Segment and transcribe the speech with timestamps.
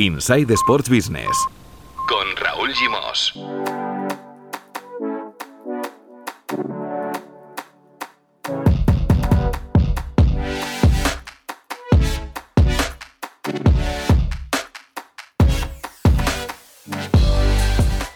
[0.00, 1.26] Inside Sports Business
[2.06, 3.32] con Raúl Gimos.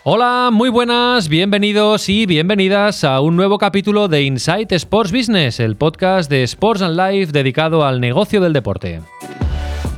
[0.05, 5.75] Hola, muy buenas, bienvenidos y bienvenidas a un nuevo capítulo de Inside Sports Business, el
[5.75, 9.01] podcast de Sports and Life dedicado al negocio del deporte.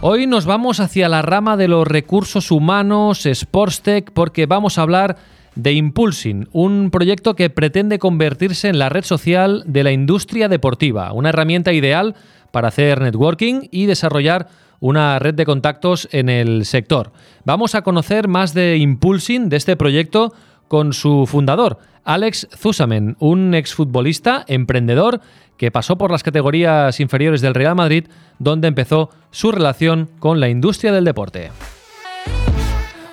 [0.07, 4.83] Hoy nos vamos hacia la rama de los recursos humanos, Sports Tech, porque vamos a
[4.83, 5.17] hablar
[5.55, 11.15] de Impulsing, un proyecto que pretende convertirse en la red social de la industria deportiva,
[11.15, 12.17] una herramienta ideal
[12.51, 17.13] para hacer networking y desarrollar una red de contactos en el sector.
[17.47, 20.35] Vamos a conocer más de Impulsing, de este proyecto,
[20.69, 25.21] con su fundador, Alex Zusamen, un exfutbolista, emprendedor,
[25.57, 28.07] que pasó por las categorías inferiores del Real Madrid,
[28.39, 31.51] donde empezó su relación con la industria del deporte.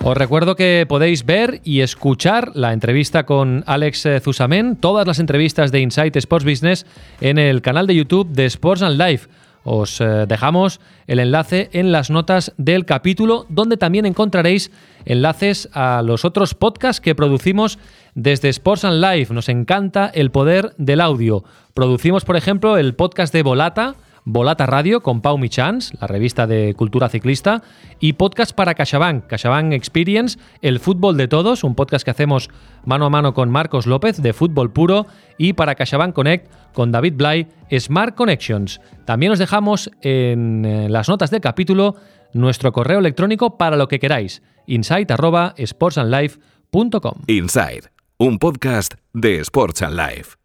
[0.04, 5.70] Os recuerdo que podéis ver y escuchar la entrevista con Alex Zusamen, todas las entrevistas
[5.70, 6.86] de Insight Sports Business
[7.20, 9.28] en el canal de YouTube de Sports and Life
[9.64, 14.70] os eh, dejamos el enlace en las notas del capítulo, donde también encontraréis
[15.04, 17.78] enlaces a los otros podcasts que producimos
[18.14, 19.32] desde Sports and Life.
[19.32, 21.44] Nos encanta el poder del audio.
[21.74, 26.74] Producimos, por ejemplo, el podcast de Volata Volata Radio con Pau Michans, la revista de
[26.74, 27.64] cultura ciclista,
[27.98, 32.48] y podcast para CaixaBank, CaixaBank Experience, el fútbol de todos, un podcast que hacemos
[32.84, 37.14] mano a mano con Marcos López de fútbol puro, y para CaixaBank Connect con David
[37.16, 38.80] Blay, Smart Connections.
[39.04, 41.96] También os dejamos en eh, las notas del capítulo
[42.32, 47.14] nuestro correo electrónico para lo que queráis, insight@sportsandlife.com.
[47.26, 50.41] Inside, un podcast de Sports and Life.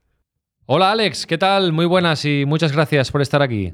[0.70, 1.72] Hola Alex, ¿qué tal?
[1.72, 3.74] Muy buenas y muchas gracias por estar aquí.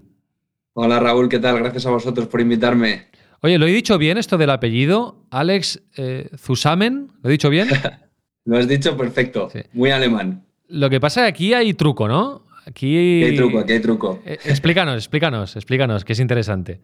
[0.73, 1.57] Hola Raúl, ¿qué tal?
[1.57, 3.07] Gracias a vosotros por invitarme.
[3.41, 5.25] Oye, ¿lo he dicho bien esto del apellido?
[5.31, 7.67] Alex eh, Zusamen, ¿lo he dicho bien?
[8.45, 10.45] lo has dicho perfecto, muy alemán.
[10.67, 12.45] Lo que pasa es que aquí hay truco, ¿no?
[12.67, 13.23] Aquí...
[13.23, 14.21] hay truco, aquí hay truco.
[14.23, 16.79] Eh, explícanos, explícanos, explícanos, que es interesante.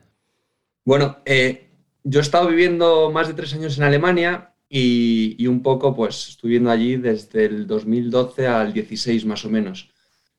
[0.86, 1.70] Bueno, eh,
[2.04, 6.30] yo he estado viviendo más de tres años en Alemania y, y, un poco, pues,
[6.30, 9.92] estuve viviendo allí desde el 2012 al 16 más o menos.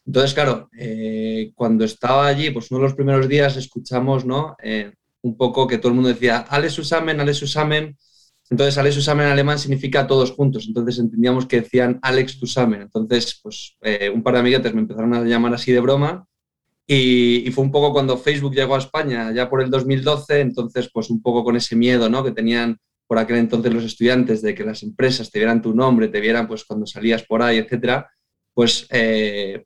[0.07, 4.57] Entonces, claro, eh, cuando estaba allí, pues uno de los primeros días escuchamos, ¿no?
[4.63, 7.97] Eh, un poco que todo el mundo decía, Alex Usamen, Alex Usamen.
[8.49, 10.67] Entonces, Alex Usamen en alemán significa todos juntos.
[10.67, 12.83] Entonces, entendíamos que decían Alex Usamen.
[12.83, 16.27] Entonces, pues eh, un par de amiguetes me empezaron a llamar así de broma.
[16.87, 20.41] Y, y, fue un poco cuando Facebook llegó a España, ya por el 2012.
[20.41, 22.25] Entonces, pues un poco con ese miedo, ¿no?
[22.25, 22.79] Que tenían
[23.11, 26.47] por aquel entonces los estudiantes de que las empresas te vieran tu nombre, te vieran
[26.47, 28.09] pues cuando salías por ahí, etcétera,
[28.55, 29.65] pues eh,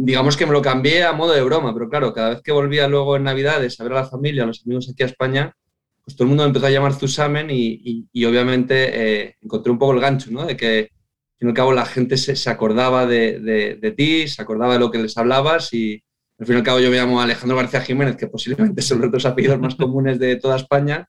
[0.00, 2.86] digamos que me lo cambié a modo de broma, pero claro, cada vez que volvía
[2.86, 5.56] luego en Navidades a ver a la familia, a los amigos aquí a España,
[6.04, 9.78] pues todo el mundo me empezó a llamar Zusamen y, y, obviamente eh, encontré un
[9.78, 10.46] poco el gancho, ¿no?
[10.46, 13.90] De que al fin y al cabo la gente se, se acordaba de, de, de,
[13.90, 16.00] ti, se acordaba de lo que les hablabas y
[16.38, 19.10] al fin y al cabo yo me llamo Alejandro García Jiménez, que posiblemente son los
[19.10, 21.08] dos apellidos más comunes de toda España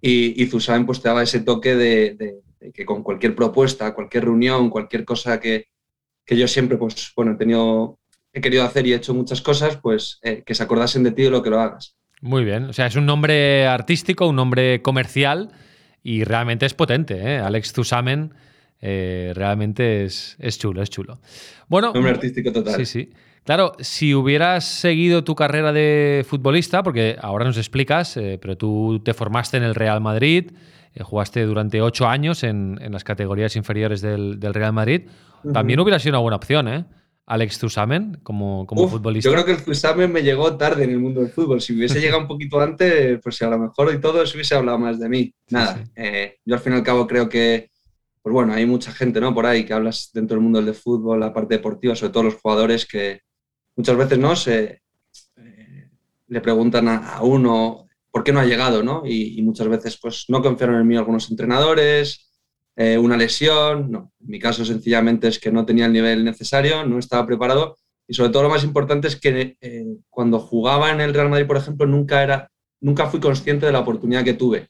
[0.00, 4.24] y, y Zusamen pues te daba ese toque de, de, que con cualquier propuesta, cualquier
[4.24, 5.66] reunión, cualquier cosa que,
[6.24, 7.98] que yo siempre pues bueno he tenido
[8.32, 11.22] he querido hacer y he hecho muchas cosas, pues eh, que se acordasen de ti
[11.22, 11.96] de lo que lo hagas.
[12.20, 15.50] Muy bien, o sea, es un nombre artístico, un nombre comercial
[16.02, 17.38] y realmente es potente, ¿eh?
[17.38, 18.32] Alex Zusamen
[18.80, 21.20] eh, realmente es, es, chulo, es chulo.
[21.68, 22.74] Bueno, nombre artístico total.
[22.76, 23.10] Sí, sí.
[23.44, 29.00] Claro, si hubieras seguido tu carrera de futbolista, porque ahora nos explicas, eh, pero tú
[29.04, 30.52] te formaste en el Real Madrid,
[30.94, 35.08] eh, jugaste durante ocho años en, en, las categorías inferiores del, del Real Madrid,
[35.42, 35.52] uh -huh.
[35.52, 36.84] también hubiera sido una buena opción, ¿eh?
[37.26, 39.28] Alex Zusamen como, como Uf, futbolista?
[39.28, 41.60] Yo creo que el Zusamen me llegó tarde en el mundo del fútbol.
[41.60, 44.78] Si hubiese llegado un poquito antes, pues a lo mejor y todo se hubiese hablado
[44.78, 45.34] más de mí.
[45.50, 45.92] Nada, sí, sí.
[45.96, 47.70] Eh, yo al fin y al cabo creo que,
[48.20, 49.34] pues bueno, hay mucha gente ¿no?
[49.34, 52.34] por ahí que hablas dentro del mundo del fútbol, la parte deportiva, sobre todo los
[52.34, 53.20] jugadores que
[53.76, 54.82] muchas veces no se
[55.36, 55.88] eh,
[56.26, 59.02] le preguntan a, a, uno por qué no ha llegado, ¿no?
[59.06, 62.31] Y, y muchas veces pues no confiaron en mí algunos entrenadores,
[62.76, 64.12] eh, una lesión, no.
[64.20, 67.76] En mi caso sencillamente es que no tenía el nivel necesario, no estaba preparado
[68.06, 71.46] y sobre todo lo más importante es que eh, cuando jugaba en el Real Madrid,
[71.46, 74.68] por ejemplo, nunca, era, nunca fui consciente de la oportunidad que tuve.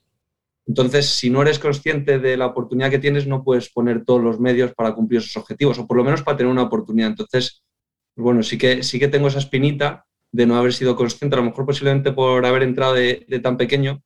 [0.66, 4.38] Entonces, si no eres consciente de la oportunidad que tienes, no puedes poner todos los
[4.38, 7.08] medios para cumplir esos objetivos, o por lo menos para tener una oportunidad.
[7.08, 7.64] Entonces,
[8.14, 11.40] pues bueno, sí que, sí que tengo esa espinita de no haber sido consciente, a
[11.40, 14.02] lo mejor posiblemente por haber entrado de, de tan pequeño,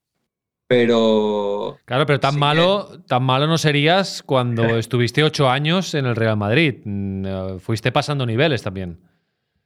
[0.67, 1.79] pero.
[1.85, 2.99] Claro, pero tan sí malo, que...
[3.09, 6.81] tan malo no serías cuando estuviste ocho años en el Real Madrid.
[6.85, 9.01] Mm, fuiste pasando niveles también.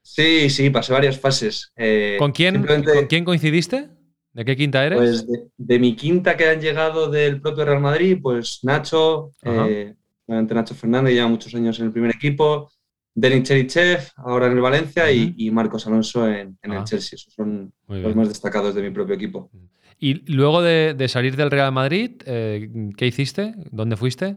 [0.02, 1.72] Sí, sí, pasé varias fases.
[1.76, 2.92] Eh, ¿Con, quién, simplemente...
[2.92, 3.90] ¿Con quién coincidiste?
[4.32, 4.98] ¿De qué quinta eres?
[4.98, 5.26] Pues
[5.56, 9.94] de, mi quinta que han llegado del propio Real Madrid, pues Nacho, eh,
[10.26, 12.70] Nacho Fernández, lleva muchos años en el primer equipo,
[13.12, 16.84] Denis Cherichev, ahora en el Valencia, y, Marcos Alonso en, el ah.
[16.84, 17.16] Chelsea.
[17.16, 19.50] Esos son los más destacados de mi propio equipo.
[20.02, 23.54] Y luego de, salir del Real Madrid, eh, ¿qué hiciste?
[23.70, 24.36] ¿Dónde fuiste?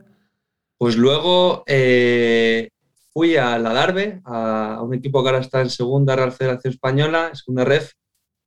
[0.77, 2.67] Pues luego eh,
[3.13, 7.31] fui a la Darbe, a, un equipo que ahora está en segunda Real Federación Española,
[7.33, 7.93] segunda ref,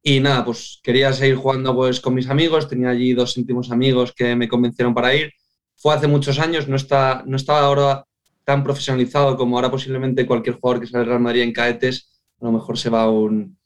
[0.03, 4.13] y nada, pues quería seguir jugando pues, con mis amigos, tenía allí dos íntimos amigos
[4.15, 5.33] que me convencieron para ir.
[5.75, 8.05] Fue hace muchos años, no, está, no estaba ahora
[8.45, 12.45] tan profesionalizado como ahora posiblemente cualquier jugador que sale del Real Madrid en caetes, a
[12.45, 13.57] lo mejor se va a un,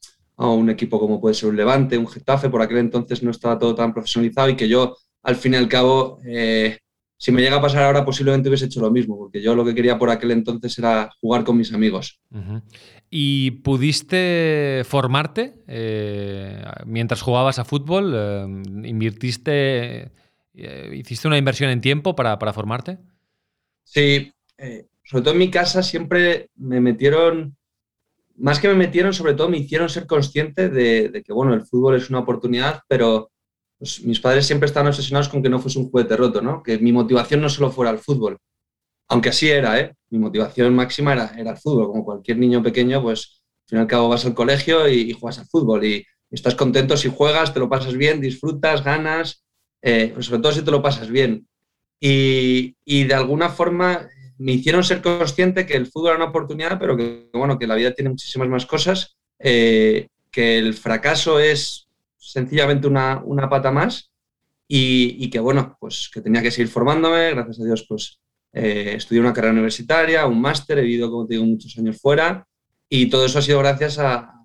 [0.40, 3.58] a un equipo como puede ser un Levante, un Getafe, por aquel entonces no estaba
[3.58, 6.78] todo tan profesionalizado y que yo, al fin y al cabo, eh,
[7.18, 9.74] si me llega a pasar ahora, posiblemente hubiese hecho lo mismo, porque yo lo que
[9.74, 12.20] quería por aquel entonces era jugar con mis amigos.
[13.10, 18.14] ¿Y pudiste formarte eh, mientras jugabas a fútbol?
[18.16, 18.44] Eh,
[18.88, 20.10] ¿Invirtiste,
[20.54, 22.96] hiciste una inversión en tiempo para, para formarte?
[23.84, 24.32] Sí,
[25.04, 27.58] sobre todo en mi casa siempre me metieron
[28.40, 31.96] más que me metieron, sobre todo me hicieron ser consciente de, que, bueno, el fútbol
[31.96, 33.30] es una oportunidad, pero
[33.78, 36.62] pues, mis padres siempre estaban obsesionados con que no fuese un juguete roto, ¿no?
[36.62, 38.38] Que mi motivación no solo fuera el fútbol.
[39.08, 39.94] Aunque así era, ¿eh?
[40.10, 41.88] Mi motivación máxima era, era el fútbol.
[41.88, 45.46] Como cualquier niño pequeño, pues al fin y cabo vas al colegio y, juegas al
[45.46, 45.84] fútbol.
[45.84, 49.44] Y, estás contento si juegas, te lo pasas bien, disfrutas, ganas,
[49.82, 51.48] eh, pues sobre todo si te lo pasas bien.
[51.98, 54.08] Y de alguna forma
[54.40, 57.74] me hicieron ser consciente que el fútbol era una oportunidad, pero que, bueno, que la
[57.74, 64.10] vida tiene muchísimas más cosas, eh, que el fracaso es sencillamente una, pata más
[64.66, 67.32] y, que, bueno, pues que tenía que seguir formándome.
[67.32, 68.18] Gracias a Dios, pues
[68.54, 72.46] eh, estudié una carrera universitaria, un máster, he vivido, como te digo, muchos años fuera
[72.88, 74.40] y todo eso ha sido gracias a,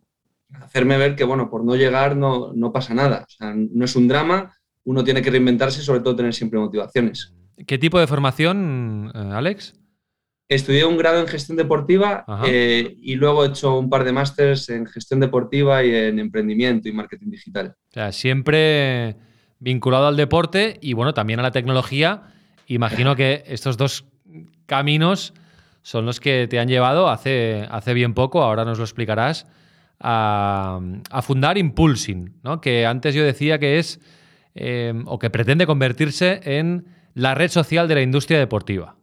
[0.62, 3.26] hacerme ver que, bueno, por no llegar no, no pasa nada.
[3.40, 7.34] No es un drama, uno tiene que reinventarse y sobre todo tener siempre motivaciones.
[7.66, 9.74] ¿Qué tipo de formación, eh, Alex?
[10.48, 14.70] Estudié un grado en gestión deportiva eh, y luego he hecho un par de másters
[14.70, 17.76] en gestión deportiva y en emprendimiento y marketing digital.
[17.90, 19.16] O sea, siempre
[19.60, 22.24] vinculado al deporte y bueno, también a la tecnología.
[22.68, 24.06] Imagino que estos dos
[24.68, 25.34] caminos
[25.82, 29.48] son los que te han llevado hace, hace bien poco, ahora nos lo explicarás,
[30.00, 30.80] a,
[31.22, 32.62] fundar Impulsing, ¿no?
[32.62, 34.00] que antes yo decía que es
[34.56, 38.95] eh, o que pretende convertirse en la red social de la industria deportiva.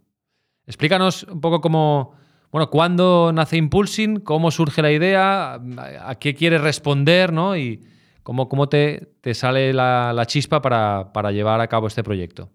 [0.72, 2.14] Explícanos un poco cómo,
[2.50, 5.60] bueno, cuándo nace Impulsing, cómo surge la idea,
[6.00, 7.54] a qué quieres responder, ¿no?
[7.58, 7.82] Y
[8.22, 12.48] cómo, cómo te, sale la, chispa para, llevar a cabo este proyecto.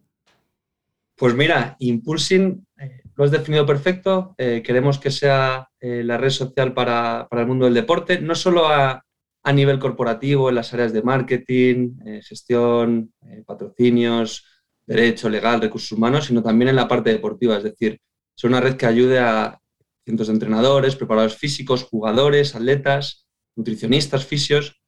[1.15, 4.33] Pues mira, Impulsing eh, lo has definido perfecto.
[4.39, 8.67] Eh, queremos que sea eh, la red social para, el mundo del deporte, no solo
[8.67, 9.03] a,
[9.43, 13.13] a, nivel corporativo, en las áreas de marketing, gestión,
[13.45, 14.43] patrocinios,
[14.87, 17.99] derecho, legal, recursos humanos, sino también en la parte deportiva, es decir,
[18.37, 19.59] es una red que ayude a
[20.05, 24.79] cientos de entrenadores, preparadores físicos, jugadores, atletas, nutricionistas, fisios.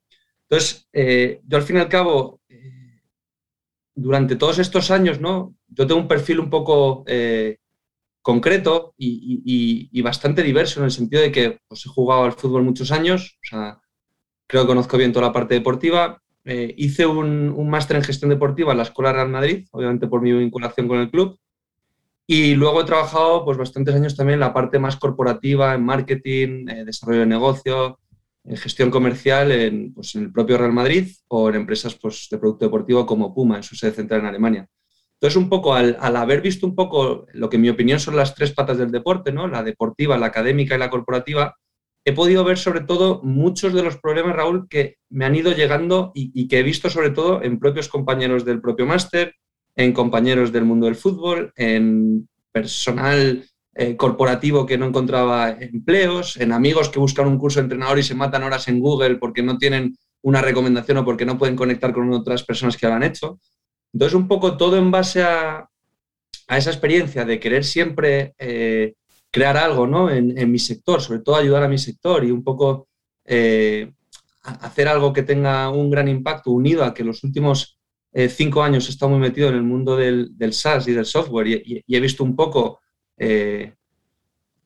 [0.43, 3.01] Entonces, eh, yo al fin y al cabo, eh,
[3.95, 5.55] durante todos estos años, ¿no?
[5.67, 7.57] Yo tengo un perfil un poco eh,
[8.21, 12.91] concreto y, bastante diverso en el sentido de que pues, he jugado al fútbol muchos
[12.91, 13.81] años, o sea,
[14.47, 18.77] creo que conozco bien toda la parte deportiva, hice un, máster en gestión deportiva en
[18.77, 21.37] la Escuela Real Madrid, obviamente por mi vinculación con el club.
[22.31, 26.67] Y luego he trabajado pues, bastantes años también en la parte más corporativa, en marketing,
[26.69, 27.97] eh, desarrollo de negocio,
[28.43, 32.37] en gestión comercial en, pues, en, el propio Real Madrid o en empresas pues, de
[32.37, 34.67] producto deportivo como Puma, en su sede central en Alemania.
[35.13, 38.35] Entonces, un poco al, haber visto un poco lo que en mi opinión son las
[38.35, 39.47] tres patas del deporte, ¿no?
[39.47, 41.55] la deportiva, la académica y la corporativa,
[42.05, 46.11] he podido ver sobre todo muchos de los problemas, Raúl, que me han ido llegando
[46.13, 49.33] y, que he visto sobre todo en propios compañeros del propio máster,
[49.75, 53.45] en compañeros del mundo del fútbol, en personal
[53.75, 58.03] eh, corporativo que no encontraba empleos, en amigos que buscan un curso de entrenador y
[58.03, 61.93] se matan horas en Google porque no tienen una recomendación o porque no pueden conectar
[61.93, 63.39] con otras personas que lo han hecho.
[63.93, 65.67] Entonces, un poco todo en base a,
[66.49, 68.95] esa experiencia de querer siempre eh,
[69.31, 70.09] crear algo ¿no?
[70.09, 72.89] en, mi sector, sobre todo ayudar a mi sector y un poco
[73.23, 73.91] eh,
[74.41, 77.78] hacer algo que tenga un gran impacto unido a que los últimos
[78.11, 81.47] eh, cinco años he estado muy metido en el mundo del, SaaS y del software
[81.47, 82.79] y, he visto un poco
[83.17, 83.73] eh,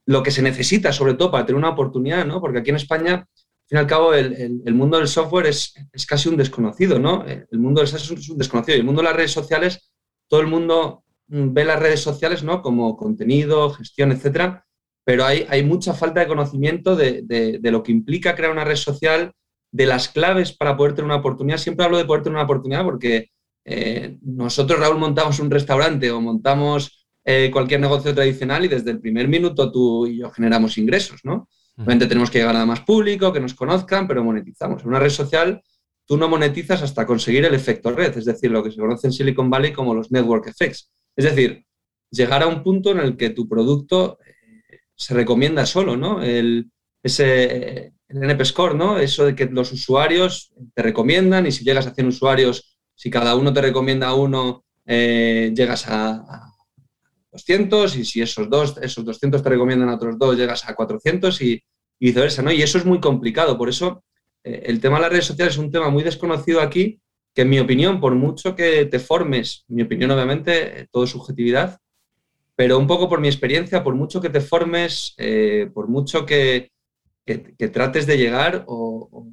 [0.06, 2.40] lo que se necesita sobre todo para tener una oportunidad, ¿no?
[2.40, 6.06] porque aquí en España, al fin y al cabo, el, mundo del software es, es,
[6.06, 7.26] casi un desconocido, ¿no?
[7.26, 9.92] El mundo del SaaS es un desconocido y el mundo de las redes sociales,
[10.28, 12.62] todo el mundo Mm, ve las redes sociales ¿no?
[12.62, 14.66] como contenido, gestión, etcétera,
[15.06, 19.34] pero hay, hay mucha falta de conocimiento de, lo que implica crear una red social,
[19.74, 21.58] de las claves para poder tener una oportunidad.
[21.58, 23.32] Siempre hablo de poder tener una oportunidad porque
[23.66, 29.00] eh, nosotros, Raúl, montamos un restaurante o montamos eh, cualquier negocio tradicional y desde el
[29.00, 31.50] primer minuto tú y yo generamos ingresos, ¿no?
[31.76, 34.84] Obviamente tenemos que llegar a más público, que nos conozcan, pero monetizamos.
[34.84, 35.64] En una red social
[36.06, 39.14] tú no monetizas hasta conseguir el efecto red, es decir, lo que se conoce en
[39.14, 40.92] Silicon Valley como los network effects.
[41.16, 41.66] Es decir,
[42.12, 46.22] llegar a un punto en el que tu producto eh, se recomienda solo, ¿no?
[46.22, 46.70] El,
[47.02, 48.98] ese el NP Score, ¿no?
[48.98, 53.36] Eso de que los usuarios te recomiendan y si llegas a 100 usuarios, si cada
[53.36, 56.50] uno te recomienda a uno, eh, llegas a,
[57.32, 61.42] 200 y si esos, dos, esos 200 te recomiendan a otros dos, llegas a 400
[61.42, 61.64] y,
[62.00, 62.52] viceversa, ¿no?
[62.52, 63.58] Y eso es muy complicado.
[63.58, 64.04] Por eso
[64.44, 67.00] eh, el tema de las redes sociales es un tema muy desconocido aquí,
[67.34, 71.12] que en mi opinión, por mucho que te formes, mi opinión obviamente, eh, todo es
[71.12, 71.80] subjetividad,
[72.56, 75.16] pero un poco por mi experiencia, por mucho que te formes,
[75.74, 76.73] por mucho que,
[77.26, 79.30] que, trates de llegar o,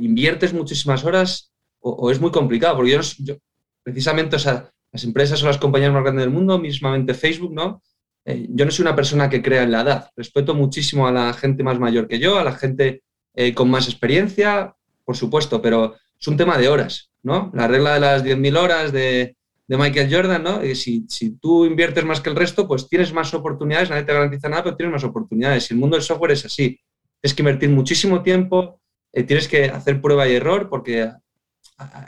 [0.00, 3.34] inviertes muchísimas horas o, es muy complicado, porque yo,
[3.82, 7.82] precisamente, las empresas o las compañías más grandes del mundo, mismamente Facebook, ¿no?
[8.24, 11.32] Eh, yo no soy una persona que crea en la edad, respeto muchísimo a la
[11.32, 13.02] gente más mayor que yo, a la gente
[13.34, 17.50] eh, con más experiencia, por supuesto, pero es un tema de horas, ¿no?
[17.54, 19.36] La regla de las 10.000 horas de,
[19.68, 20.62] Michael Jordan, ¿no?
[20.62, 24.12] Y si, si, tú inviertes más que el resto, pues tienes más oportunidades, nadie te
[24.12, 25.70] garantiza nada, pero tienes más oportunidades.
[25.70, 26.78] Y el mundo del software es así
[27.22, 28.80] tienes que invertir muchísimo tiempo,
[29.12, 31.08] eh, tienes que hacer prueba y error porque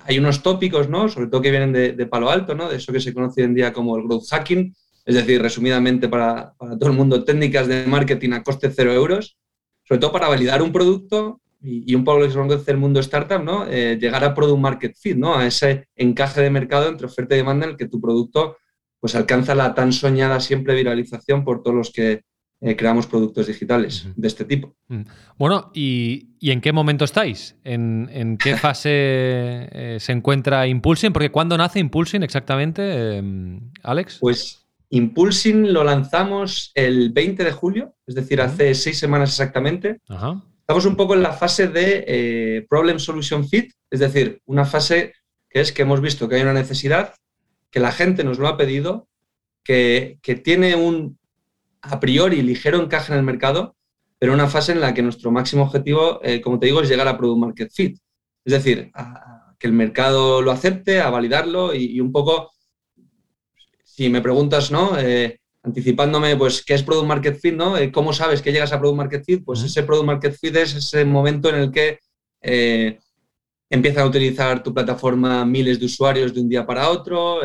[0.05, 1.09] hay unos tópicos, ¿no?
[1.09, 2.69] Sobre todo que vienen de, Palo Alto, ¿no?
[2.69, 6.09] De eso que se conoce hoy en día como el growth hacking, es decir, resumidamente
[6.09, 9.39] para, todo el mundo, técnicas de marketing a coste cero euros,
[9.85, 13.01] sobre todo para validar un producto y, un poco lo que se conoce el mundo
[13.01, 13.67] startup, ¿no?
[13.69, 15.37] Eh, llegar a product market fit, ¿no?
[15.37, 18.57] A ese encaje de mercado entre oferta y demanda en el que tu producto
[19.01, 22.23] pues alcanza la tan soñada siempre viralización por todos los que
[22.61, 24.75] eh, creamos productos digitales de este tipo.
[24.89, 25.03] Mm.
[25.37, 27.57] Bueno, ¿y, en qué momento estáis?
[27.65, 31.13] ¿En, qué fase eh, se encuentra Impulsing?
[31.13, 34.19] Porque ¿cuándo nace Impulsing exactamente, em, Alex?
[34.21, 40.01] Pues Impulsing lo lanzamos el 20 de julio, es decir, hace seis semanas exactamente.
[40.61, 45.13] Estamos un poco en la fase de eh, Problem Solution Fit, es decir, una fase
[45.51, 47.15] que es que hemos visto que hay una necesidad,
[47.71, 49.09] que la gente nos lo ha pedido,
[49.63, 51.19] que, que tiene un
[51.91, 53.77] a priori ligero encaje en el mercado,
[54.19, 57.09] pero una fase en la que nuestro máximo objetivo, eh, como te digo, es llegar
[57.09, 57.99] a Product Market Fit.
[58.45, 62.53] Es decir, a, que el mercado lo acepte, a validarlo y, un poco,
[63.83, 64.99] si me preguntas, ¿no?
[64.99, 67.77] Eh, anticipándome, pues, ¿qué es Product Market Fit, no?
[67.77, 69.45] Eh, ¿Cómo sabes que llegas a Product Market Fit?
[69.45, 71.99] Pues ese Product Market Fit es ese momento en el que
[73.71, 77.41] empiezan a utilizar tu plataforma miles de usuarios de un día para otro,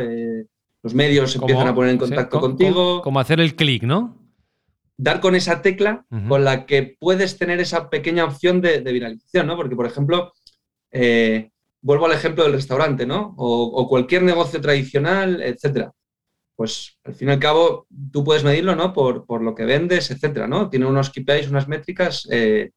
[0.84, 3.02] los medios empiezan a poner en contacto contigo.
[3.02, 4.19] Como hacer el clic, ¿no?
[5.00, 9.56] Dar con esa tecla con la que puedes tener esa pequeña opción de, viralización, ¿no?
[9.56, 10.34] Porque, por ejemplo,
[10.92, 11.52] eh,
[11.82, 13.34] vuelvo al ejemplo del restaurante, ¿no?
[13.38, 15.94] O, cualquier negocio tradicional, etcétera.
[16.54, 18.92] Pues al fin y al cabo, tú puedes medirlo, ¿no?
[18.92, 20.70] Por, lo que vendes, etcétera, ¿no?
[20.70, 22.72] Tiene unos KPIs, unas métricas, eh,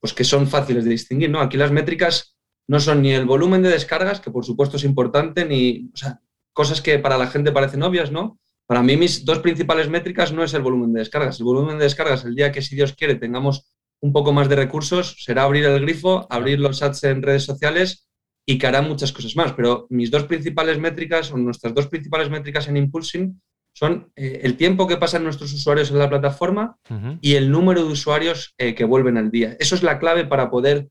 [0.00, 1.40] pues que son fáciles de distinguir, ¿no?
[1.40, 2.36] Aquí las métricas
[2.68, 6.20] no son ni el volumen de descargas, que por supuesto es importante, ni, o sea,
[6.52, 8.38] cosas que para la gente parecen obvias, ¿no?
[8.66, 11.38] Para mí mis dos principales métricas no es el volumen de descargas.
[11.38, 14.56] El volumen de descargas, el día que si Dios quiere tengamos un poco más de
[14.56, 18.08] recursos, será abrir el grifo, abrir los ads en redes sociales
[18.46, 19.52] y que hará muchas cosas más.
[19.52, 23.40] Pero mis dos principales métricas, o nuestras dos principales métricas en Impulsing,
[23.74, 26.76] son eh, el tiempo que pasan nuestros usuarios en la plataforma
[27.20, 29.56] y el número de usuarios eh, que vuelven al día.
[29.58, 30.88] Eso es la clave para poder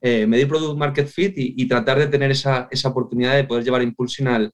[0.00, 3.82] eh, medir Product Market Fit y, tratar de tener esa, esa, oportunidad de poder llevar
[3.82, 4.50] Impulsing al,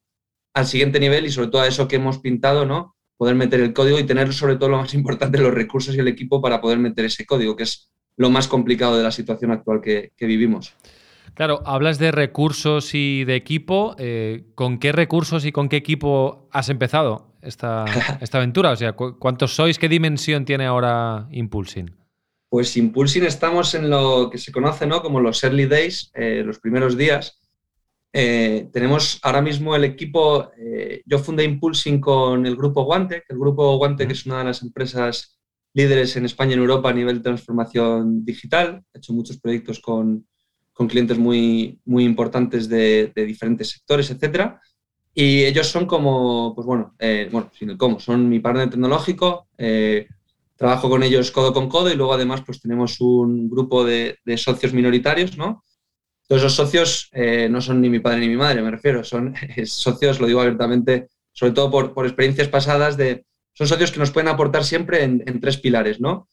[0.54, 2.96] al siguiente nivel y sobre todo a eso que hemos pintado, ¿no?
[3.16, 6.08] Poder meter el código y tener sobre todo lo más importante, los recursos y el
[6.08, 9.80] equipo para poder meter ese código, que es lo más complicado de la situación actual
[9.80, 10.74] que, vivimos.
[11.34, 13.94] Claro, hablas de recursos y de equipo.
[13.98, 17.84] Eh, ¿Con qué recursos y con qué equipo has empezado esta,
[18.20, 18.72] esta aventura?
[18.72, 19.78] O sea, ¿cuántos sois?
[19.78, 21.98] ¿Qué dimensión tiene ahora Impulsing?
[22.48, 25.02] Pues Impulsing estamos en lo que se conoce ¿no?
[25.02, 27.37] como los early days, eh, los primeros días,
[28.12, 33.38] eh, tenemos ahora mismo el equipo, eh, yo fundé Impulsing con el grupo Guante, el
[33.38, 35.38] grupo Guante que es una de las empresas
[35.74, 38.82] líderes en España y en Europa a nivel de transformación digital.
[38.94, 40.26] He hecho muchos proyectos con,
[40.72, 44.60] con clientes muy, muy importantes de, diferentes sectores, etcétera.
[45.14, 49.48] Y ellos son como, pues bueno, eh, bueno, sin el cómo, son mi partner tecnológico.
[50.56, 54.36] trabajo con ellos codo con codo y luego además pues tenemos un grupo de, de
[54.36, 55.62] socios minoritarios, ¿no?
[56.28, 59.34] Todos esos socios eh, no son ni mi padre ni mi madre, me refiero, son
[59.64, 64.28] socios, lo digo abiertamente, sobre todo por, experiencias pasadas, de, son socios que nos pueden
[64.28, 66.28] aportar siempre en, tres pilares, ¿no?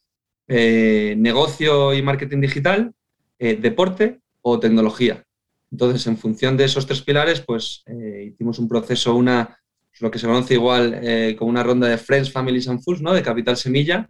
[0.49, 2.91] Eh, negocio y marketing digital,
[3.39, 5.23] eh, deporte o tecnología.
[5.71, 7.83] Entonces, en función de esos tres pilares, pues
[8.23, 9.57] hicimos un proceso, una,
[9.99, 11.01] lo que se conoce igual
[11.37, 13.13] como una ronda de Friends, Families and Fools, ¿no?
[13.13, 14.09] de capital semilla,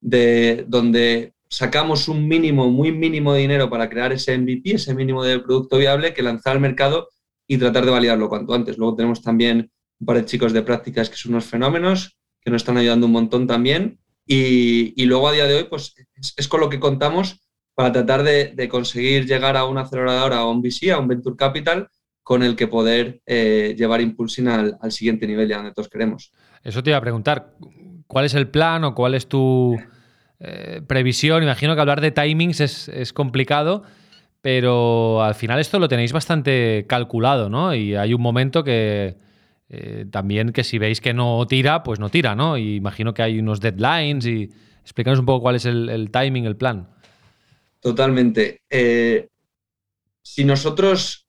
[0.00, 5.24] de, donde sacamos un mínimo, muy mínimo de dinero para crear ese MVP, ese mínimo
[5.24, 7.08] de producto viable que lanzar al mercado
[7.46, 8.78] y tratar de validarlo cuanto antes.
[8.78, 12.62] Luego tenemos también un par de chicos de prácticas que son unos fenómenos, que nos
[12.62, 13.98] están ayudando un montón también.
[14.24, 15.92] Y, luego a día de hoy, pues
[16.36, 17.40] es, con lo que contamos
[17.74, 21.88] para tratar de, conseguir llegar a una aceleradora, o un VC, a un Venture Capital,
[22.22, 26.30] con el que poder eh, llevar Impulsing al, siguiente nivel y a donde todos queremos.
[26.62, 27.56] Eso te iba a preguntar,
[28.06, 29.76] ¿cuál es el plan o cuál es tu
[30.40, 31.42] eh, previsión?
[31.42, 33.82] Imagino que hablar de timings es, es complicado,
[34.40, 37.74] pero al final esto lo tenéis bastante calculado, ¿no?
[37.74, 39.16] Y hay un momento que
[39.68, 42.56] eh, también que si veis que no tira, pues no tira, ¿no?
[42.56, 46.56] Y imagino que hay unos deadlines y explícanos un poco cuál es el, timing, el
[46.56, 46.88] plan.
[47.80, 48.62] Totalmente.
[48.70, 49.28] Eh,
[50.22, 51.26] si nosotros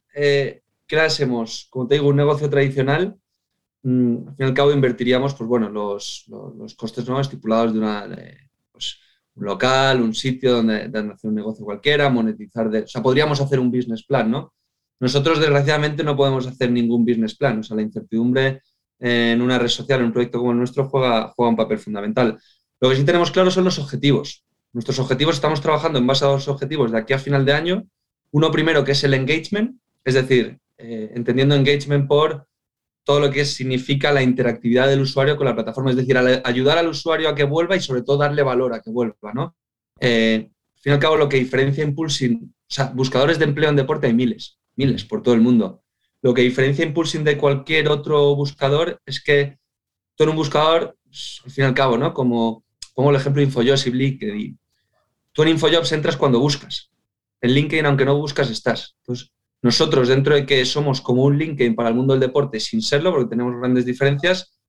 [0.88, 3.18] creásemos, como te digo, un negocio tradicional,
[3.84, 6.26] mm, al fin y al cabo invertiríamos, pues bueno, los,
[6.78, 7.20] costes ¿no?
[7.20, 8.08] estipulados de una,
[9.46, 13.72] local, un sitio donde, hacer un negocio cualquiera, monetizar, de, o sea, podríamos hacer un
[13.72, 14.54] business plan, ¿no?
[15.00, 17.60] Nosotros, desgraciadamente, no podemos hacer ningún business plan.
[17.60, 18.62] O sea, la incertidumbre
[19.00, 22.38] en una red social, en un proyecto como el nuestro, juega, juega un papel fundamental.
[22.80, 24.46] Lo que sí tenemos claro son los objetivos.
[24.74, 27.84] Nuestros objetivos, estamos trabajando en base a dos objetivos de aquí a final de año.
[28.30, 32.48] Uno primero que es el engagement, es decir, eh, entendiendo engagement por
[33.04, 36.88] todo lo que significa la interactividad del usuario con la plataforma, es decir, ayudar al
[36.88, 39.34] usuario a que vuelva y sobre todo darle valor a que vuelva.
[39.34, 39.56] ¿no?
[40.00, 43.70] Eh, al fin y al cabo, lo que diferencia Impulsing, o sea, buscadores de empleo
[43.70, 45.84] en deporte hay miles miles por todo el mundo.
[46.22, 49.58] Lo que diferencia Impulsing de cualquier otro buscador es que
[50.16, 52.14] tú en un buscador, pues, al fin y al cabo, ¿no?
[52.14, 54.60] Como pongo el ejemplo de Infojobs y LinkedIn.
[55.32, 56.92] Tú en Infojobs entras cuando buscas.
[57.42, 58.96] En LinkedIn, aunque no buscas, estás.
[59.00, 62.82] Entonces, nosotros, dentro de que somos como un LinkedIn para el mundo del deporte, sin
[62.82, 64.60] serlo, porque tenemos grandes diferencias,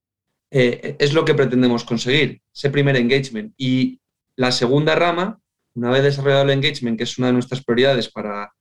[0.50, 3.54] eh, es lo que pretendemos conseguir, ese primer engagement.
[3.56, 4.00] Y
[4.36, 5.40] la segunda rama,
[5.74, 8.52] una vez desarrollado el engagement, que es una de nuestras prioridades para,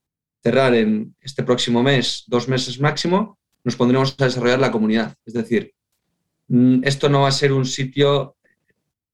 [0.44, 5.16] cerrar en este próximo mes, dos meses máximo, nos pondremos a desarrollar la comunidad.
[5.26, 5.74] Es decir,
[6.48, 8.36] mm, esto no va a ser un sitio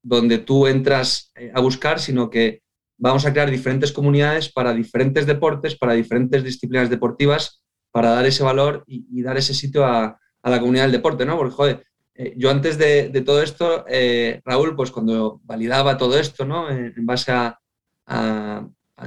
[0.02, 2.62] donde tú entras eh, a buscar, sino que
[2.98, 8.42] vamos a crear diferentes comunidades para diferentes deportes, para diferentes disciplinas deportivas, para dar ese
[8.42, 11.36] valor y, dar ese sitio a, la comunidad del deporte, ¿no?
[11.36, 11.84] Porque, joder,
[12.14, 16.70] eh, yo antes de, todo esto, eh, Raúl, pues cuando validaba todo esto, ¿no?
[16.70, 17.58] En, base a,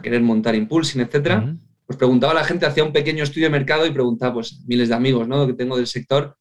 [0.01, 1.57] querer montar Impulsing, etcétera,
[1.91, 4.87] pues preguntaba a la gente, hacía un pequeño estudio de mercado y preguntaba, pues miles
[4.87, 5.45] de amigos ¿no?
[5.45, 6.37] que tengo del sector,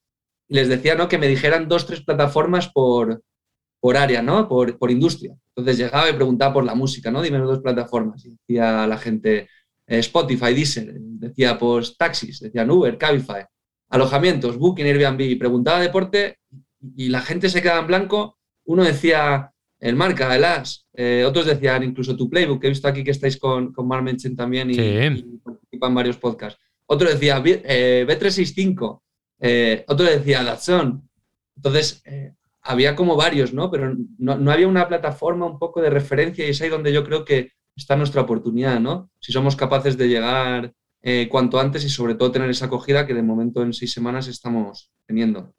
[0.46, 1.08] y les decía ¿no?
[1.08, 3.20] que me dijeran dos, tres plataformas por,
[3.80, 4.46] por área, ¿no?
[4.48, 5.34] por, por industria.
[5.56, 7.22] Entonces llegaba y preguntaba por la música, ¿no?
[7.22, 8.24] dime dos plataformas.
[8.24, 9.48] Y decía la gente
[9.86, 13.44] eh, Spotify, Deezer, decía pues taxis, decían Uber, Cabify,
[13.88, 15.20] alojamientos, Booking, Airbnb.
[15.22, 16.38] Y preguntaba deporte
[16.96, 18.38] y la gente se quedaba en blanco.
[18.64, 20.86] Uno decía el marca, el as.
[20.92, 24.36] Eh, otros decían incluso tu playbook, que he visto aquí que estáis con, con Menchen
[24.36, 24.76] también y,
[25.42, 26.60] participan varios podcasts.
[26.86, 29.00] Otro decía eh, B365,
[29.40, 31.08] eh, otro decía Datsun.
[31.56, 32.02] Entonces,
[32.62, 33.70] había como varios, ¿no?
[33.70, 37.04] Pero no, no, había una plataforma un poco de referencia y es ahí donde yo
[37.04, 39.10] creo que está nuestra oportunidad, ¿no?
[39.20, 43.14] Si somos capaces de llegar eh, cuanto antes y sobre todo tener esa acogida que
[43.14, 45.54] de momento en seis semanas estamos teniendo.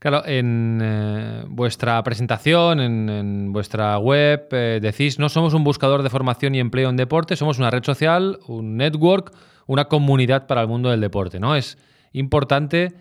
[0.00, 6.10] Claro, en eh, vuestra presentación, en, vuestra web, eh, decís, no somos un buscador de
[6.10, 9.32] formación y empleo en deporte, somos una red social, un network,
[9.68, 11.54] una comunidad para el mundo del deporte, ¿no?
[11.54, 11.78] Es
[12.12, 12.94] importante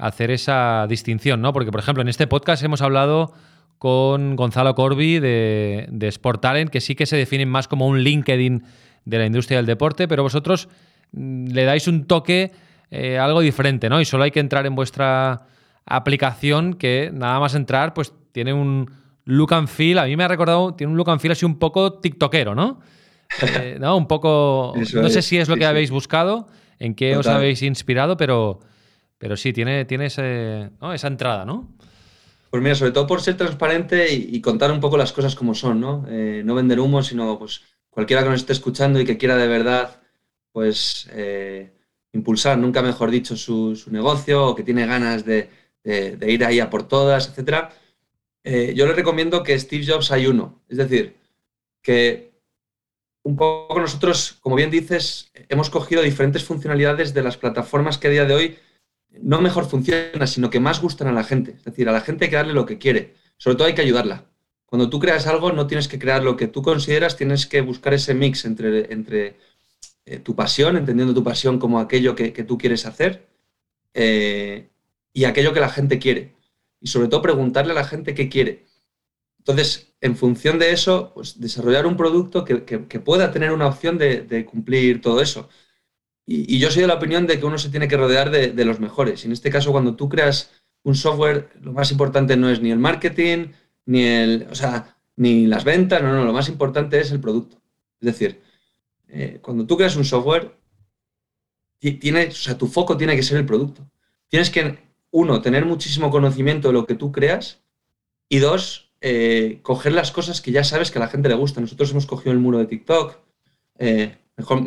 [0.00, 1.52] hacer esa distinción, ¿no?
[1.52, 3.32] Porque, por ejemplo, en este podcast hemos hablado
[3.78, 8.00] con Gonzalo Corbi de, de Sport Talent, que sí que se definen más como un
[8.00, 8.64] LinkedIn
[9.04, 10.68] de la industria del deporte, pero vosotros
[11.12, 12.52] Mm, le dais un toque
[12.90, 14.00] eh, algo diferente, ¿no?
[14.00, 15.46] Y solo hay que entrar en vuestra
[15.86, 18.90] aplicación que nada más entrar, pues tiene un
[19.24, 21.58] look and feel, a mí me ha recordado, tiene un look and feel así un
[21.58, 22.80] poco tiktokero, ¿no?
[23.60, 23.96] Eh, ¿no?
[23.96, 26.48] Un poco, no sé si es lo que habéis buscado,
[26.80, 28.58] en qué os habéis inspirado, pero,
[29.20, 31.68] pero sí, tiene, esa entrada, ¿no?
[32.48, 35.78] Pues mira, sobre todo por ser transparente y, contar un poco las cosas como son,
[35.78, 36.06] ¿no?
[36.08, 39.46] Eh, no vender humo, sino pues cualquiera que nos esté escuchando y que quiera de
[39.46, 40.00] verdad
[40.52, 41.70] pues eh,
[42.14, 45.50] impulsar, nunca mejor dicho, su, negocio o que tiene ganas de,
[45.84, 47.72] ir ahí a por todas, etcétera,
[48.42, 50.62] eh, yo le recomiendo que Steve Jobs hay uno.
[50.66, 51.14] Es decir,
[51.82, 52.32] que
[53.22, 58.10] un poco nosotros, como bien dices, hemos cogido diferentes funcionalidades de las plataformas que a
[58.10, 58.58] día de hoy
[59.20, 61.52] no mejor funcionan, sino que más gustan a la gente.
[61.52, 63.14] Es decir, a la gente hay que darle lo que quiere.
[63.36, 64.26] Sobre todo hay que ayudarla.
[64.66, 67.92] Cuando tú creas algo, no tienes que crear lo que tú consideras, tienes que buscar
[67.94, 69.36] ese mix entre, entre
[70.04, 73.28] eh, tu pasión, entendiendo tu pasión como aquello que, tú quieres hacer
[73.94, 74.68] eh,
[75.12, 76.34] y aquello que la gente quiere.
[76.80, 78.66] Y sobre todo preguntarle a la gente qué quiere.
[79.38, 82.56] Entonces, en función de eso, pues desarrollar un producto que,
[83.00, 85.48] pueda tener una opción de, cumplir todo eso.
[86.32, 88.78] Y, yo soy de la opinión de que uno se tiene que rodear de, los
[88.78, 89.24] mejores.
[89.24, 90.52] Y en este caso, cuando tú creas
[90.84, 93.48] un software, lo más importante no es ni el marketing,
[93.84, 97.60] ni el, o sea, ni las ventas, no, no, lo más importante es el producto.
[98.00, 98.40] Es decir,
[99.08, 100.52] eh, cuando tú creas un software,
[101.80, 103.90] tiene, o sea, tu foco tiene que ser el producto.
[104.28, 104.78] Tienes que,
[105.10, 107.60] uno, tener muchísimo conocimiento de lo que tú creas
[108.28, 111.60] y dos, eh, coger las cosas que ya sabes que a la gente le gusta.
[111.60, 113.18] Nosotros hemos cogido el muro de TikTok,
[113.80, 114.62] eh, mejor,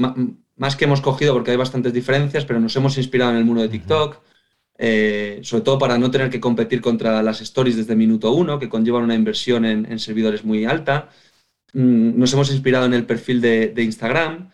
[0.56, 3.62] más que hemos cogido porque hay bastantes diferencias, pero nos hemos inspirado en el muro
[3.62, 4.22] de TikTok.
[5.44, 9.04] sobre todo para no tener que competir contra las stories desde minuto uno, que conllevan
[9.04, 11.10] una inversión en servidores muy alta.
[11.74, 14.52] Mm, nos hemos inspirado en el perfil de, Instagram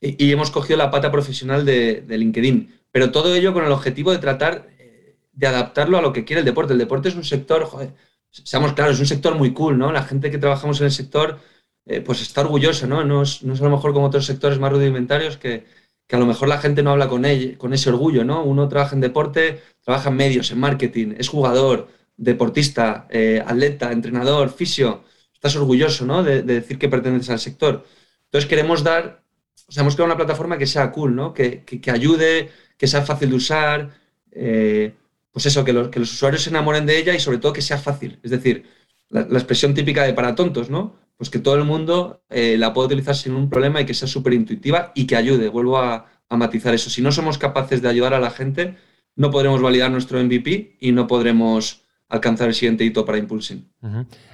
[0.00, 2.74] y, hemos cogido la pata profesional de, LinkedIn.
[2.92, 6.40] Pero todo ello con el objetivo de tratar eh, de adaptarlo a lo que quiere
[6.40, 6.72] el deporte.
[6.72, 7.94] El deporte es un sector, joder,
[8.30, 9.92] seamos claros, es un sector muy cool, ¿no?
[9.92, 11.38] La gente que trabajamos en el sector,
[11.86, 13.04] eh, pues está orgullosa, ¿no?
[13.04, 15.64] No es, a lo mejor como otros sectores más rudimentarios que,
[16.10, 18.44] a lo mejor la gente no habla con, él, con ese orgullo, ¿no?
[18.44, 24.50] Uno trabaja en deporte, trabaja en medios, en marketing, es jugador, deportista, eh, atleta, entrenador,
[24.50, 25.04] fisio
[25.36, 26.22] estás orgulloso ¿no?
[26.22, 27.84] de, decir que perteneces al sector.
[28.24, 29.22] Entonces queremos dar,
[29.68, 31.32] o sea, hemos creado una plataforma que sea cool, ¿no?
[31.32, 33.90] que, que, ayude, que sea fácil de usar,
[34.32, 34.94] eh,
[35.30, 37.78] pues eso, que que los, usuarios se enamoren de ella y sobre todo que sea
[37.78, 38.18] fácil.
[38.22, 38.64] Es decir,
[39.10, 40.96] la, expresión típica de para tontos, ¿no?
[41.16, 44.08] Pues que todo el mundo eh, la pueda utilizar sin un problema y que sea
[44.08, 45.48] súper intuitiva y que ayude.
[45.48, 46.90] Vuelvo a, a matizar eso.
[46.90, 48.76] Si no somos capaces de ayudar a la gente,
[49.14, 53.68] no podremos validar nuestro MVP y no podremos alcanzar el siguiente hito para Impulsing.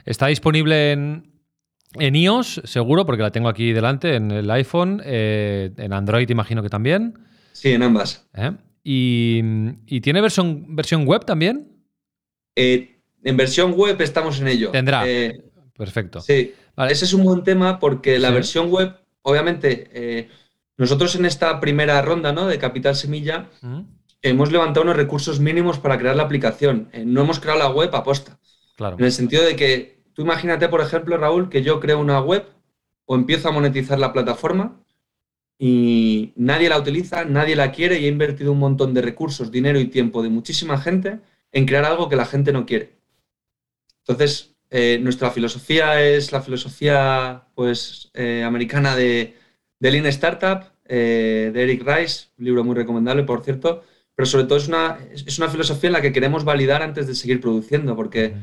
[0.05, 1.33] Está disponible en,
[1.99, 6.69] iOS, seguro, porque la tengo aquí delante, en el iPhone, eh, en Android imagino que
[6.69, 7.15] también.
[7.53, 8.29] Sí, en ambas.
[8.35, 8.53] ¿Eh?
[8.85, 11.69] ¿Y, tiene versión, versión web también?
[12.57, 14.71] Eh, en versión web estamos en ello.
[14.71, 15.05] Tendrá.
[15.77, 16.21] Perfecto.
[16.21, 16.55] Sí.
[16.77, 20.29] Ese es un buen tema porque la versión web, obviamente,
[20.77, 22.47] nosotros en esta primera ronda ¿no?
[22.47, 23.49] de Capital Semilla,
[24.23, 26.89] hemos levantado unos recursos mínimos para crear la aplicación.
[26.93, 28.39] Eh, no hemos creado la web aposta.
[28.77, 28.97] Claro.
[28.99, 32.47] En el sentido de que tú imagínate, por ejemplo, Raúl, que yo creo una web
[33.05, 34.81] o empiezo a monetizar la plataforma
[35.59, 39.79] y nadie la utiliza, nadie la quiere y he invertido un montón de recursos, dinero
[39.79, 42.97] y tiempo de muchísima gente en crear algo que la gente no quiere.
[44.07, 49.37] Entonces, eh, nuestra filosofía es la filosofía pues, eh, americana de,
[49.79, 53.83] de Lean Startup, de Eric Rice, un libro muy recomendable, por cierto,
[54.15, 57.15] pero sobre todo es una, es una filosofía en la que queremos validar antes de
[57.15, 58.35] seguir produciendo, porque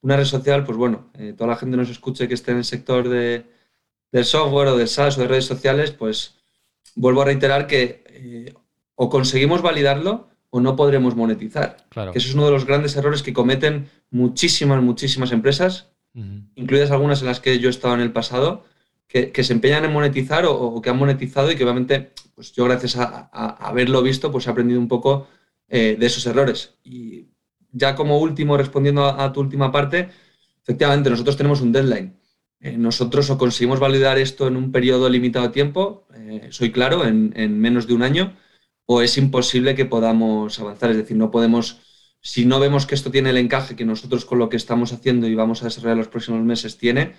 [0.00, 2.64] una red social, pues bueno, eh, toda la gente nos escuche que esté en el
[2.64, 3.44] sector de,
[4.12, 6.36] del software o del SaaS o de redes sociales, pues
[6.94, 8.54] vuelvo a reiterar que eh,
[8.94, 11.76] o conseguimos validarlo o no podremos monetizar.
[11.90, 12.12] Claro.
[12.12, 15.88] Que eso es uno de los grandes errores que cometen muchísimas, muchísimas empresas,
[16.56, 18.64] incluidas algunas en las que yo he estado en el pasado,
[19.06, 22.96] que, se empeñan en monetizar o, que han monetizado y que obviamente, pues yo gracias
[22.96, 23.28] a,
[23.66, 25.28] haberlo visto, pues he aprendido un poco
[25.68, 26.74] eh, de esos errores.
[26.84, 27.28] Y
[27.72, 30.10] ya como último, respondiendo a, tu última parte,
[30.62, 32.16] efectivamente, nosotros tenemos un deadline.
[32.60, 37.06] Eh, nosotros o conseguimos validar esto en un periodo limitado de tiempo, eh, soy claro,
[37.06, 38.34] en, en, menos de un año,
[38.90, 40.90] o es imposible que podamos avanzar.
[40.90, 41.80] Es decir, no podemos,
[42.20, 45.26] si no vemos que esto tiene el encaje que nosotros con lo que estamos haciendo
[45.28, 47.14] y vamos a desarrollar los próximos meses tiene,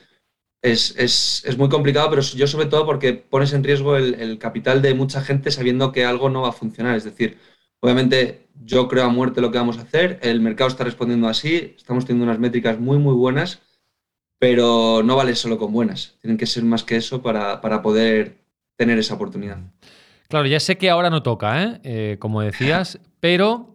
[0.62, 5.22] es, muy complicado, pero yo sobre todo porque pones en riesgo el, capital de mucha
[5.22, 6.96] gente sabiendo que algo no va a funcionar.
[6.96, 7.38] Es decir,
[7.80, 11.76] obviamente yo creo a muerte lo que vamos a hacer, el mercado está respondiendo así,
[11.78, 13.62] estamos teniendo unas métricas muy, muy buenas,
[14.40, 18.38] pero no vale solo con buenas, tienen que ser más que eso para, poder
[18.76, 19.60] tener esa oportunidad.
[20.30, 21.80] Claro, ya sé que ahora no toca, ¿eh?
[21.84, 23.74] Eh, como decías, pero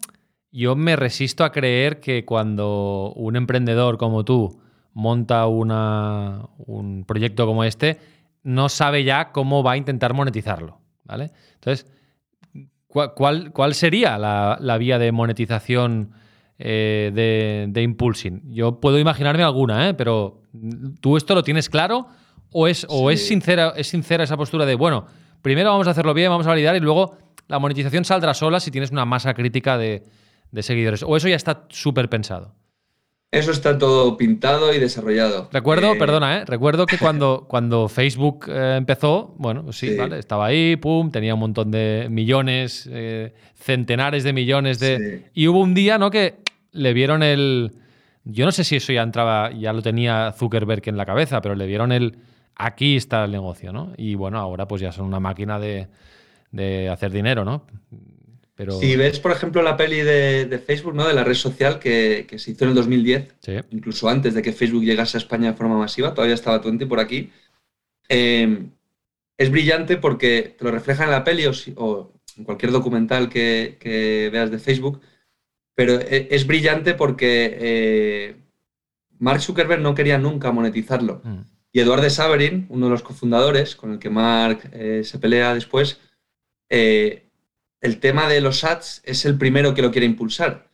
[0.52, 4.60] yo me resisto a creer que cuando un emprendedor como tú
[4.92, 7.98] monta una, un proyecto como este,
[8.44, 10.78] no sabe ya cómo va a intentar monetizarlo.
[11.02, 11.32] ¿vale?
[11.54, 11.90] Entonces,
[12.86, 16.12] ¿cuál, cuál sería la, vía de monetización
[16.60, 18.52] eh, de, de, Impulsing?
[18.52, 19.94] Yo puedo imaginarme alguna, ¿eh?
[19.94, 20.42] pero
[21.00, 22.06] ¿tú esto lo tienes claro?
[22.52, 25.06] ¿O, es, o es, sincera, es sincera esa postura de, bueno,
[25.44, 28.70] primero vamos a hacerlo bien, vamos a validar y luego la monetización saldrá sola si
[28.70, 30.02] tienes una masa crítica de,
[30.50, 31.02] de seguidores?
[31.02, 32.54] ¿O eso ya está súper pensado?
[33.30, 35.48] Eso está todo pintado y desarrollado.
[35.52, 36.44] Recuerdo, eh, perdona, ¿eh?
[36.46, 40.20] recuerdo que cuando, cuando Facebook eh, empezó, bueno, pues sí, ¿vale?
[40.20, 45.30] Estaba ahí, pum, tenía un montón de millones, eh, centenares de millones de.
[45.34, 46.10] Y hubo un día, ¿no?
[46.10, 46.36] Que
[46.70, 47.72] le vieron el.
[48.22, 51.56] Yo no sé si eso ya entraba, ya lo tenía Zuckerberg en la cabeza, pero
[51.56, 52.16] le vieron el,
[52.56, 53.92] aquí está el negocio, ¿no?
[53.96, 55.88] Y bueno, ahora pues ya son una máquina de,
[56.90, 57.66] hacer dinero, ¿no?
[58.54, 58.78] Pero...
[58.78, 61.06] Si ves, por ejemplo, la peli de, Facebook, ¿no?
[61.06, 63.34] De la red social que, se hizo en el 2010,
[63.70, 67.00] incluso antes de que Facebook llegase a España de forma masiva, todavía estaba Twenty por
[67.00, 67.30] aquí.
[68.08, 68.66] Eh,
[69.36, 71.44] es brillante porque te lo refleja en la peli
[71.76, 75.00] o, en cualquier documental que, veas de Facebook,
[75.74, 78.36] pero e, es, brillante porque eh,
[79.18, 81.20] Mark Zuckerberg no quería nunca monetizarlo.
[81.24, 81.53] Mm.
[81.74, 86.00] Y Eduardo Saverin, uno de los cofundadores, con el que Mark eh, se pelea después,
[86.70, 87.24] eh,
[87.80, 90.68] el tema de los ads es el primero que lo quiere impulsar.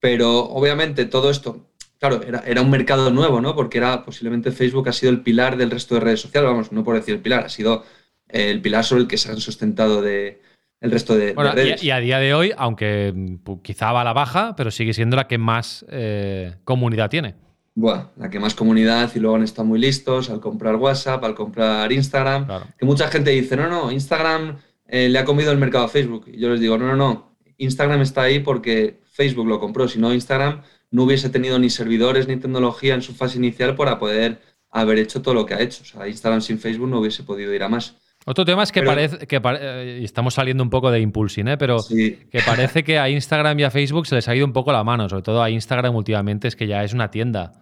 [0.00, 1.68] Pero obviamente todo esto,
[2.00, 3.54] claro, era, era, un mercado nuevo, ¿no?
[3.54, 6.82] Porque era posiblemente Facebook ha sido el pilar del resto de redes sociales, vamos, no
[6.82, 7.84] por decir el pilar, ha sido
[8.26, 10.42] el pilar sobre el que se han sustentado de,
[10.80, 11.80] el resto de, redes.
[11.80, 15.14] Y, a día de hoy, aunque mm, quizá va a la baja, pero sigue siendo
[15.14, 17.36] la que más eh, comunidad tiene.
[17.74, 21.34] Buah, la que más comunidad y luego han estado muy listos al comprar WhatsApp, al
[21.34, 22.46] comprar Instagram.
[22.76, 26.26] Que mucha gente dice, no, no, Instagram eh, le ha comido el mercado a Facebook.
[26.26, 29.86] Y yo les digo, no, no, no, Instagram está ahí porque Facebook lo compró.
[29.86, 33.98] Si no, Instagram no hubiese tenido ni servidores ni tecnología en su fase inicial para
[33.98, 35.82] poder haber hecho todo lo que ha hecho.
[35.82, 37.96] O sea, Instagram sin Facebook no hubiese podido ir a más.
[38.30, 41.58] Otro tema es que parece que eh, y estamos saliendo un poco de impulsing, ¿eh?
[41.58, 44.70] pero que parece que a Instagram y a Facebook se les ha ido un poco
[44.70, 47.60] la mano, sobre todo a Instagram últimamente es que ya es una tienda,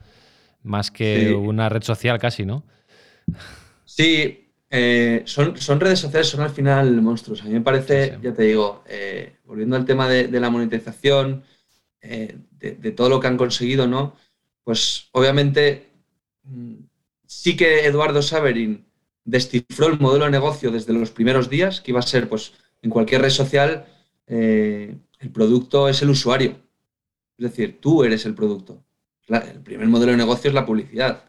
[0.62, 2.66] más que una red social casi, ¿no?
[3.86, 7.40] Sí, eh, son, son, redes sociales, son al final monstruos.
[7.40, 11.44] A mí me parece, ya te digo, eh, volviendo al tema de, la monetización,
[12.02, 14.16] de, de, todo lo que han conseguido, ¿no?
[14.64, 15.88] Pues obviamente
[16.42, 16.74] mm,
[17.24, 18.87] sí que Eduardo Saverin
[19.28, 22.88] descifró el modelo de negocio desde los primeros días, que iba a ser, pues, en
[22.88, 23.86] cualquier red social,
[24.26, 26.56] eh, el producto es el usuario.
[27.36, 28.82] Es decir, tú eres el producto.
[29.28, 31.24] el primer modelo de negocio es la publicidad.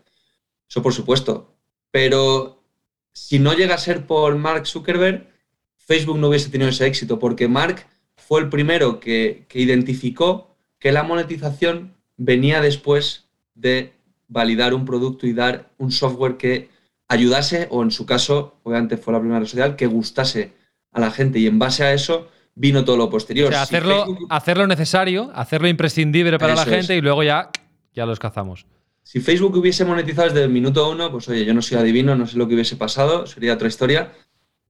[0.69, 1.57] Eso por supuesto.
[1.91, 2.63] Pero
[3.11, 5.27] si no llega a ser por Mark Zuckerberg,
[5.75, 7.85] Facebook no hubiese tenido ese éxito, porque Mark
[8.15, 13.93] fue el primero que, que identificó que la monetización venía después de
[14.29, 16.69] validar un producto y dar un software que
[17.09, 20.53] ayudase, o en su caso, obviamente fue la primera red social, que gustase
[20.91, 23.49] a la gente y en base a eso vino todo lo posterior.
[23.49, 27.49] O sea, hacerlo, necesario, hacerlo imprescindible para la gente y luego ya,
[27.93, 28.65] ya los cazamos.
[29.03, 32.27] Si Facebook hubiese monetizado desde el minuto uno, pues oye, yo no soy adivino, no
[32.27, 34.11] sé lo que hubiese pasado, sería otra historia,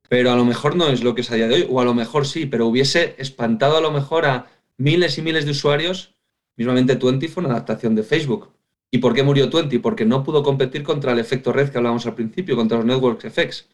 [0.08, 1.86] pero a lo mejor no es lo que es a día de hoy, o a
[1.86, 4.48] lo mejor sí, pero hubiese espantado a lo mejor a
[4.78, 6.16] miles y miles de usuarios,
[6.56, 8.50] mismamente Twenty fue una adaptación de Facebook.
[8.92, 9.80] ¿Y por qué murió Twenty?
[9.80, 13.24] Porque no pudo competir contra el efecto red que hablábamos al principio, contra los network
[13.26, 13.68] effects.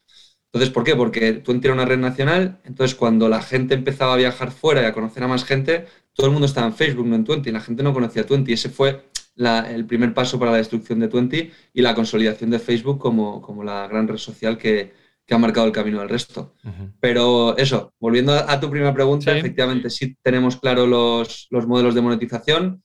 [0.51, 0.95] Entonces, ¿por qué?
[0.95, 4.85] Porque Twenty era una red nacional, entonces cuando la gente empezaba a viajar fuera y
[4.85, 7.51] a conocer a más gente, todo el mundo estaba en Facebook, no en Twenty, y
[7.51, 8.53] la gente no conocía a Twenty.
[8.53, 9.03] Ese fue
[9.35, 13.65] el primer paso para la destrucción de Twenty y la consolidación de Facebook como, como
[13.65, 14.93] la gran red social que,
[15.29, 16.53] ha marcado el camino del resto.
[16.99, 22.01] Pero eso, volviendo a tu primera pregunta, efectivamente sí tenemos claro los, los modelos de
[22.01, 22.83] monetización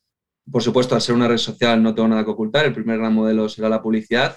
[0.50, 3.14] por supuesto, al ser una red social no tengo nada que ocultar, el primer gran
[3.14, 4.36] modelo será la publicidad,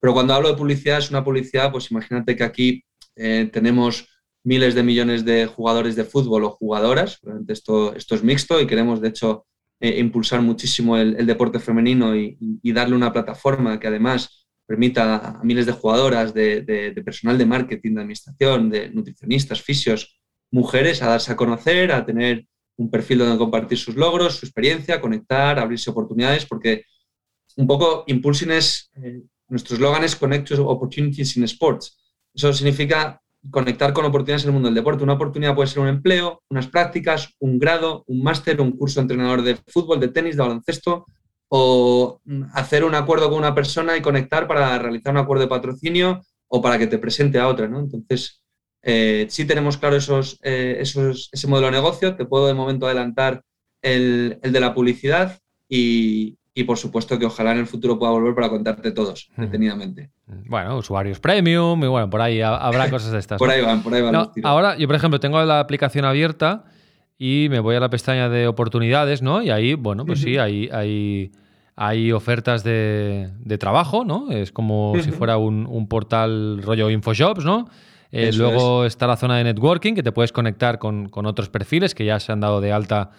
[0.00, 2.84] pero cuando hablo de publicidad es una publicidad, pues imagínate que aquí
[3.16, 4.08] eh, tenemos
[4.44, 9.00] miles de millones de jugadores de fútbol o jugadoras, esto, esto es mixto y queremos
[9.00, 9.46] de hecho
[9.80, 12.36] eh, impulsar muchísimo el, deporte femenino y,
[12.72, 17.94] darle una plataforma que además permita a miles de jugadoras, de, de personal de marketing,
[17.94, 23.38] de administración, de nutricionistas, fisios, mujeres a darse a conocer, a tener un perfil donde
[23.38, 26.84] compartir sus logros, su experiencia, conectar, abrirse oportunidades, porque
[27.56, 31.96] un poco Impulsing es, eh, nuestro eslogan es Connect to Opportunities in Sports.
[32.34, 35.04] Eso significa conectar con oportunidades en el mundo del deporte.
[35.04, 39.42] Una oportunidad puede ser un empleo, unas prácticas, un grado, un máster, un curso entrenador
[39.42, 41.06] de fútbol, de tenis, de baloncesto,
[41.48, 42.20] o
[42.54, 46.60] hacer un acuerdo con una persona y conectar para realizar un acuerdo de patrocinio o
[46.60, 47.68] para que te presente a otra.
[47.68, 47.80] ¿no?
[47.80, 48.42] Entonces,
[48.82, 52.14] eh, sí tenemos claro esos, eh, esos, ese modelo de negocio.
[52.14, 53.42] Te puedo de momento adelantar
[53.82, 58.48] el, de la publicidad y, por supuesto que ojalá en el futuro pueda volver para
[58.48, 60.10] contarte todos detenidamente.
[60.26, 63.38] Bueno, usuarios premium y bueno, por ahí habrá cosas de estas.
[63.38, 64.30] por ahí van, por ahí van.
[64.42, 66.64] ahora, yo por ejemplo tengo la aplicación abierta
[67.18, 69.42] y me voy a la pestaña de oportunidades, ¿no?
[69.42, 71.32] Y ahí, bueno, pues sí, hay, hay,
[71.74, 74.30] hay ofertas de, trabajo, ¿no?
[74.30, 77.68] Es como si fuera un, un portal rollo InfoShops, ¿no?
[78.12, 82.04] Eh, luego está la zona de networking, que te puedes conectar con, otros perfiles que
[82.04, 83.10] ya se han dado de alta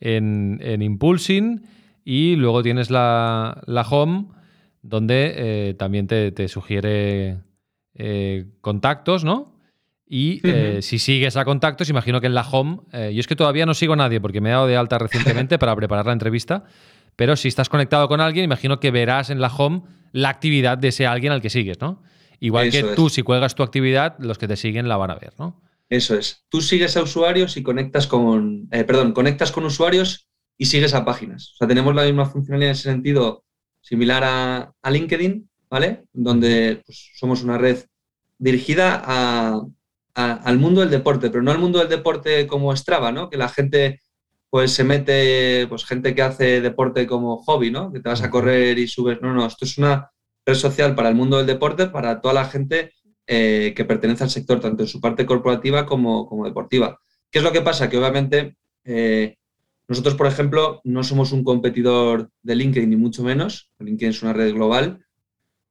[0.00, 1.62] en, Impulsing.
[2.04, 4.26] Y luego tienes la, home,
[4.82, 7.38] donde eh, también te, sugiere
[7.94, 9.56] eh, contactos, ¿no?
[10.10, 10.40] Y
[10.80, 13.92] si sigues a contactos, imagino que en la home, yo es que todavía no sigo
[13.92, 16.64] a nadie porque me he dado de alta recientemente para preparar la entrevista,
[17.14, 20.88] pero si estás conectado con alguien, imagino que verás en la home la actividad de
[20.88, 22.00] ese alguien al que sigues, ¿no?
[22.40, 25.32] Igual que tú, si cuelgas tu actividad, los que te siguen la van a ver,
[25.38, 25.60] ¿no?
[25.88, 26.44] Eso es.
[26.48, 31.04] Tú sigues a usuarios y conectas con, eh, perdón, conectas con usuarios y sigues a
[31.04, 31.52] páginas.
[31.54, 33.44] O sea, tenemos la misma funcionalidad en ese sentido
[33.80, 36.04] similar a, LinkedIn, ¿vale?
[36.12, 37.84] Donde pues, somos una red
[38.38, 39.02] dirigida
[40.14, 43.30] al mundo del deporte, pero no al mundo del deporte como Strava, ¿no?
[43.30, 44.00] Que la gente
[44.50, 47.92] pues se mete, pues gente que hace deporte como hobby, ¿no?
[47.92, 49.20] Que te vas a correr y subes.
[49.20, 50.10] No, no, esto es una
[50.48, 52.92] red social para el mundo del deporte, para toda la gente
[53.26, 56.98] eh, que pertenece al sector, tanto en su parte corporativa como, como deportiva.
[57.30, 57.90] ¿Qué es lo que pasa?
[57.90, 59.36] Que obviamente eh,
[59.86, 63.70] nosotros, por ejemplo, no somos un competidor de LinkedIn, ni mucho menos.
[63.78, 65.04] LinkedIn es una red global,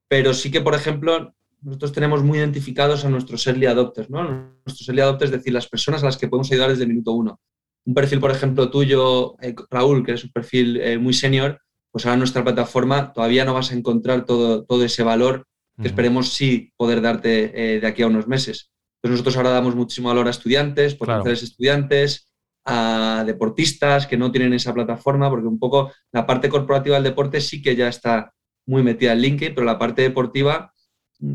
[0.08, 4.54] pero sí que, por ejemplo, nosotros tenemos muy identificados a nuestros early adopters, ¿no?
[4.64, 7.14] Nuestros early adopters, es decir, las personas a las que podemos ayudar desde el minuto
[7.14, 7.40] uno.
[7.84, 11.60] Un perfil, por ejemplo, tuyo, eh, Raúl, que es un perfil muy senior,
[11.98, 15.48] pues ahora en nuestra plataforma todavía no vas a encontrar todo, todo ese valor
[15.82, 18.72] que esperemos sí poder darte eh, de aquí a unos meses.
[18.98, 22.32] Entonces nosotros ahora damos muchísimo valor a estudiantes, potenciales estudiantes,
[22.66, 27.42] a deportistas que no tienen esa plataforma, porque un poco la parte corporativa del deporte
[27.42, 28.32] sí que ya está
[28.68, 30.72] muy metida en LinkedIn, pero la parte deportiva,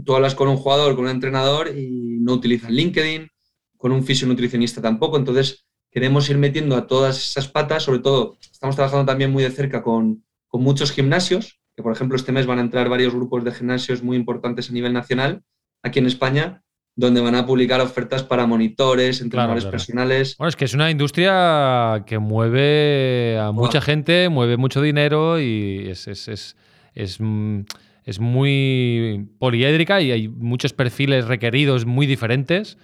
[0.04, 3.28] tú hablas con un jugador, con un entrenador y no utilizan LinkedIn,
[3.76, 8.76] con un fisionutricionista tampoco, entonces queremos ir metiendo a todas esas patas, sobre todo estamos
[8.76, 12.58] trabajando también muy de cerca con, con muchos gimnasios, que por ejemplo este mes van
[12.58, 15.42] a entrar varios grupos de gimnasios muy importantes a nivel nacional
[15.82, 16.62] aquí en España,
[16.94, 20.36] donde van a publicar ofertas para monitores, entrenadores personales.
[20.36, 25.86] Bueno, es que es una industria que mueve a mucha gente, mueve mucho dinero y
[25.88, 26.54] es, es, es,
[26.94, 27.60] es, mm,
[28.04, 32.76] es muy poliédrica y hay muchos perfiles requeridos muy diferentes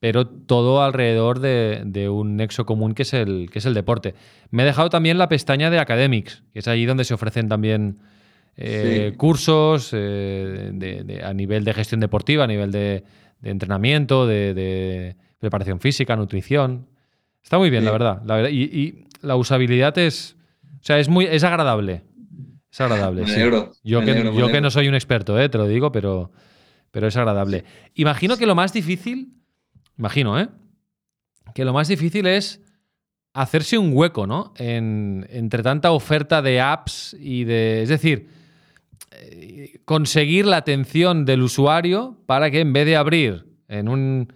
[0.00, 4.14] pero todo alrededor de, un nexo común que es, el, que es el deporte.
[4.50, 7.98] Me he dejado también la pestaña de Academics, que es allí donde se ofrecen también
[8.56, 13.04] eh, cursos eh, a nivel de gestión deportiva, a nivel de,
[13.42, 16.88] entrenamiento, de, preparación física, nutrición.
[17.42, 18.22] Está muy bien, la verdad.
[18.24, 20.36] La Y, la usabilidad es,
[20.80, 22.02] o sea, es muy, es agradable.
[22.70, 23.24] Es agradable.
[23.82, 26.30] yo, que, yo que no soy un experto, eh, te lo digo, pero,
[26.90, 27.64] pero es agradable.
[27.94, 29.37] Imagino que lo más difícil,
[29.98, 30.48] imagino, ¿eh?
[31.54, 32.60] Que lo más difícil es
[33.32, 34.52] hacerse un hueco, ¿no?
[34.58, 37.82] entre tanta oferta de apps y de.
[37.82, 38.28] Es decir,
[39.84, 44.32] conseguir la atención del usuario para que en vez de abrir en un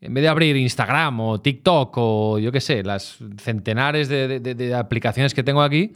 [0.00, 5.34] en vez de abrir Instagram o TikTok o yo qué sé, las centenares de, aplicaciones
[5.34, 5.92] que tengo aquí,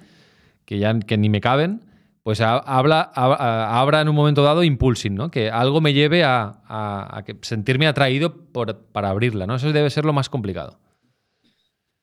[0.67, 1.81] que ya que ni me caben,
[2.25, 5.31] pues habla, abra en un momento dado impulsing, ¿no?
[5.31, 9.57] Que algo me lleve a, sentirme atraído para abrirla, ¿no?
[9.57, 10.81] Eso debe ser lo más complicado.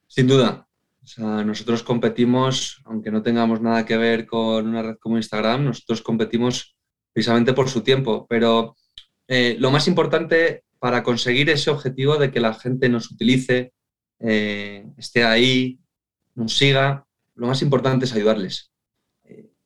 [0.05, 0.67] Sin duda.
[1.03, 5.65] O sea, nosotros competimos, aunque no tengamos nada que ver con una red como Instagram,
[5.65, 6.75] nosotros competimos
[7.11, 8.27] precisamente por su tiempo.
[8.29, 8.75] Pero
[9.27, 13.73] eh, lo más importante para conseguir ese objetivo de que la gente nos utilice,
[14.19, 15.79] eh, esté ahí,
[16.35, 18.70] nos siga, lo más importante es ayudarles.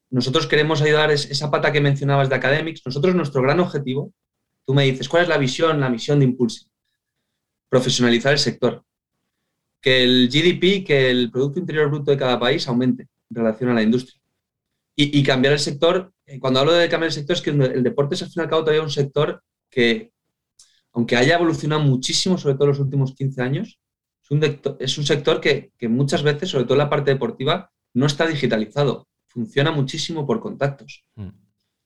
[0.10, 2.82] Nosotros queremos ayudar esa pata que mencionabas de Academics.
[2.86, 4.14] Nosotros nuestro gran objetivo,
[4.66, 6.68] tú me dices, ¿cuál es la visión, la misión de Impulse?
[7.70, 8.86] Profesionalizar el sector
[9.86, 13.76] que el GDP, que el Producto Interior Bruto de cada país aumente en relación a
[13.76, 14.20] la industria.
[14.98, 18.16] Y, cambiar el sector, eh, cuando hablo de cambiar el sector, es que el deporte
[18.16, 20.12] es al fin y al cabo todavía un sector que,
[20.94, 23.78] aunque haya evolucionado muchísimo, sobre todo en los últimos 15 años,
[24.24, 24.42] es un,
[24.80, 28.26] es un sector que, que, muchas veces, sobre todo en la parte deportiva, no está
[28.26, 29.08] digitalizado.
[29.36, 31.04] Funciona muchísimo por contactos.
[31.16, 31.30] Mm.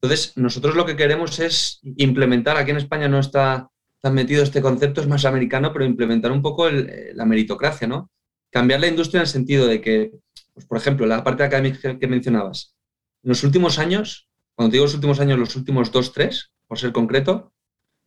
[0.02, 3.70] Entonces, nosotros lo que queremos es implementar, aquí en España no está
[4.04, 8.10] han metido este concepto, es más americano, pero implementar un poco eh, la meritocracia, ¿no?
[8.50, 10.12] Cambiar la industria en el sentido de que,
[10.54, 12.76] pues, por ejemplo, la parte académica que mencionabas,
[13.24, 16.80] en los últimos años, cuando te digo los últimos años, los últimos dos, tres, por
[16.80, 17.52] ser concreto,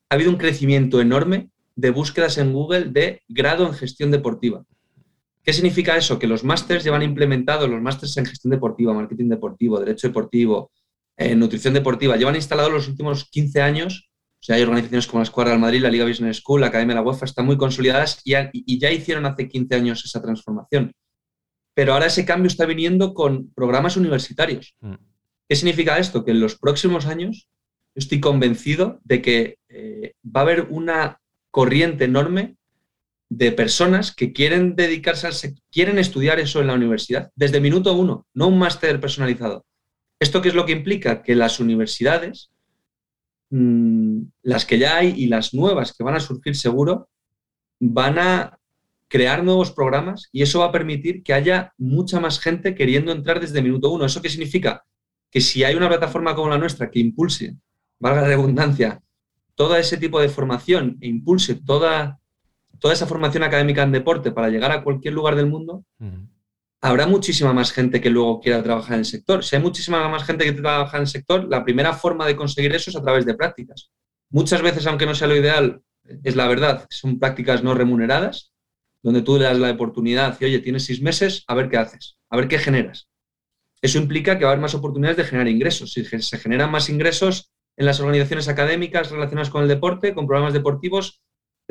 [0.09, 4.65] ha habido un crecimiento enorme de búsquedas en Google de grado en gestión deportiva.
[5.43, 6.19] ¿Qué significa eso?
[6.19, 10.71] Que los másters llevan implementados, los másters en gestión deportiva, marketing deportivo, derecho deportivo,
[11.17, 15.23] eh, nutrición deportiva, llevan instalados los últimos 15 años o sea, hay organizaciones como la
[15.23, 18.21] Escuadra del Madrid, la Liga Business School, la Academia de la UEFA, están muy consolidadas
[18.25, 20.91] y, ya hicieron hace 15 años esa transformación.
[21.75, 24.75] Pero ahora ese cambio está viniendo con programas universitarios.
[24.81, 24.95] Mm.
[25.49, 26.25] ¿Qué significa esto?
[26.25, 27.49] Que en los próximos años
[27.95, 31.21] estoy convencido de que eh, va a haber una
[31.53, 32.57] corriente enorme
[33.37, 38.49] de personas que quieren dedicarse quieren estudiar eso en la universidad desde minuto uno, no
[38.49, 39.65] un máster personalizado.
[40.21, 41.23] ¿Esto qué es lo que implica?
[41.23, 42.53] Que las universidades
[43.55, 47.11] Mm, las que ya hay y las nuevas que van a surgir seguro,
[47.79, 48.59] van a
[49.09, 53.41] crear nuevos programas y eso va a permitir que haya mucha más gente queriendo entrar
[53.41, 54.07] desde minuto uno.
[54.07, 54.87] ¿Eso qué significa?
[55.31, 57.59] Que si hay una plataforma como la nuestra que impulse,
[57.99, 59.03] valga la redundancia,
[59.55, 62.21] todo ese tipo de formación e impulse toda,
[62.83, 65.85] toda esa formación académica en deporte para llegar a cualquier lugar del mundo,
[66.81, 69.45] habrá muchísima más gente que luego quiera trabajar en el sector.
[69.45, 72.75] Si hay muchísima más gente que trabaja en el sector, la primera forma de conseguir
[72.75, 73.91] eso es a través de prácticas.
[74.31, 75.81] Muchas veces, aunque no sea lo ideal,
[76.25, 78.53] es la verdad, son prácticas no remuneradas,
[79.01, 82.19] donde tú le das la oportunidad y, oye, tienes seis meses, a ver qué haces,
[82.31, 83.09] a ver qué generas.
[83.81, 85.93] Eso implica que va a haber más oportunidades de generar ingresos.
[85.93, 90.53] Si se generan más ingresos en las organizaciones académicas relacionadas con el deporte, con programas
[90.53, 91.21] deportivos,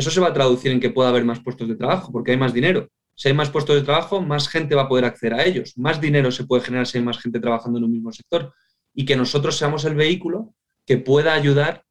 [0.02, 2.38] eso se va a traducir en que pueda haber más puestos de trabajo, porque hay
[2.38, 2.89] más dinero.
[3.16, 5.78] Si hay más puestos de trabajo, más gente va a poder acceder a ellos.
[5.78, 8.54] Más dinero se puede generar si hay más gente trabajando en un mismo sector.
[8.93, 10.54] Y que nosotros seamos el vehículo
[10.86, 11.84] que pueda ayudar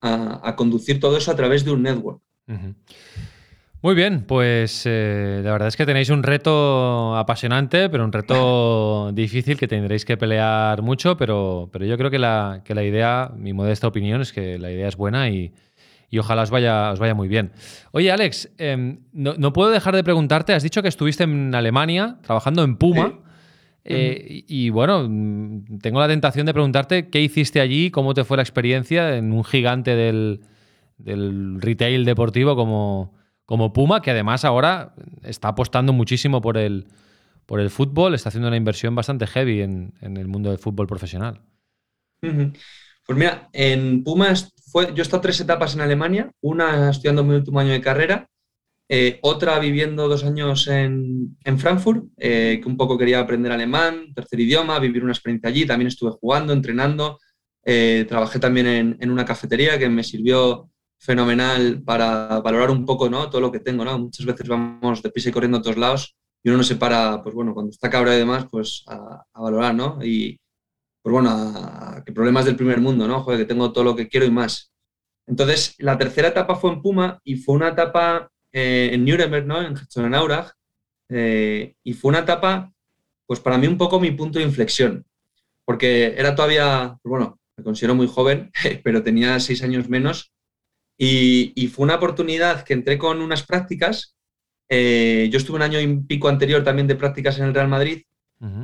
[0.00, 2.22] a, conducir todo eso a través de un network.
[3.82, 9.12] Muy bien, pues eh, la verdad es que tenéis un reto apasionante, pero un reto
[9.14, 13.30] difícil que tendréis que pelear mucho, pero, pero yo creo que la, que la, idea,
[13.36, 15.52] mi modesta opinión, es que la idea es buena y,
[16.10, 17.52] y ojalá os vaya, os vaya muy bien.
[17.92, 22.62] Oye, Alex, em, no, puedo dejar de preguntarte, has dicho que estuviste en Alemania trabajando
[22.64, 23.20] en Puma.
[23.84, 28.36] Eh, y, bueno, mm, tengo la tentación de preguntarte qué hiciste allí, cómo te fue
[28.36, 30.42] la experiencia en un gigante del,
[30.98, 33.14] del retail deportivo como,
[33.46, 36.86] como Puma, que además ahora está apostando muchísimo por el,
[37.46, 41.40] por el fútbol, está haciendo una inversión bastante heavy en, el mundo del fútbol profesional.
[42.20, 44.32] Pues mira, en Puma
[44.70, 48.28] fue, yo he estado tres etapas en Alemania, una estudiando mi último año de carrera,
[48.88, 54.40] eh, otra viviendo dos años en, Frankfurt, eh, que un poco quería aprender alemán, tercer
[54.40, 57.18] idioma, vivir una experiencia allí, también estuve jugando, entrenando,
[57.64, 63.08] eh, trabajé también en, en, una cafetería que me sirvió fenomenal para valorar un poco
[63.10, 63.28] ¿no?
[63.28, 63.84] todo lo que tengo.
[63.84, 63.98] ¿no?
[63.98, 67.22] Muchas veces vamos de pisa y corriendo a todos lados y uno no se para,
[67.22, 69.98] pues bueno, cuando está cabra y demás, pues a, valorar, ¿no?
[70.04, 70.38] Y
[71.02, 73.22] pues bueno, a, que problemas del primer mundo, ¿no?
[73.22, 74.72] Joder, que tengo todo lo que quiero y más.
[75.26, 79.60] Entonces, la tercera etapa fue en Puma y fue una etapa eh, en Nuremberg, ¿no?
[79.60, 80.52] En Herzogenaurach.
[81.10, 82.72] Eh, y fue una etapa,
[83.26, 85.06] pues para mí un poco mi punto de inflexión,
[85.64, 88.50] porque era todavía, pues bueno, me considero muy joven,
[88.84, 90.32] pero tenía seis años menos
[90.98, 94.16] y, fue una oportunidad que entré con unas prácticas.
[94.68, 98.02] Eh, yo estuve un año y pico anterior también de prácticas en el Real Madrid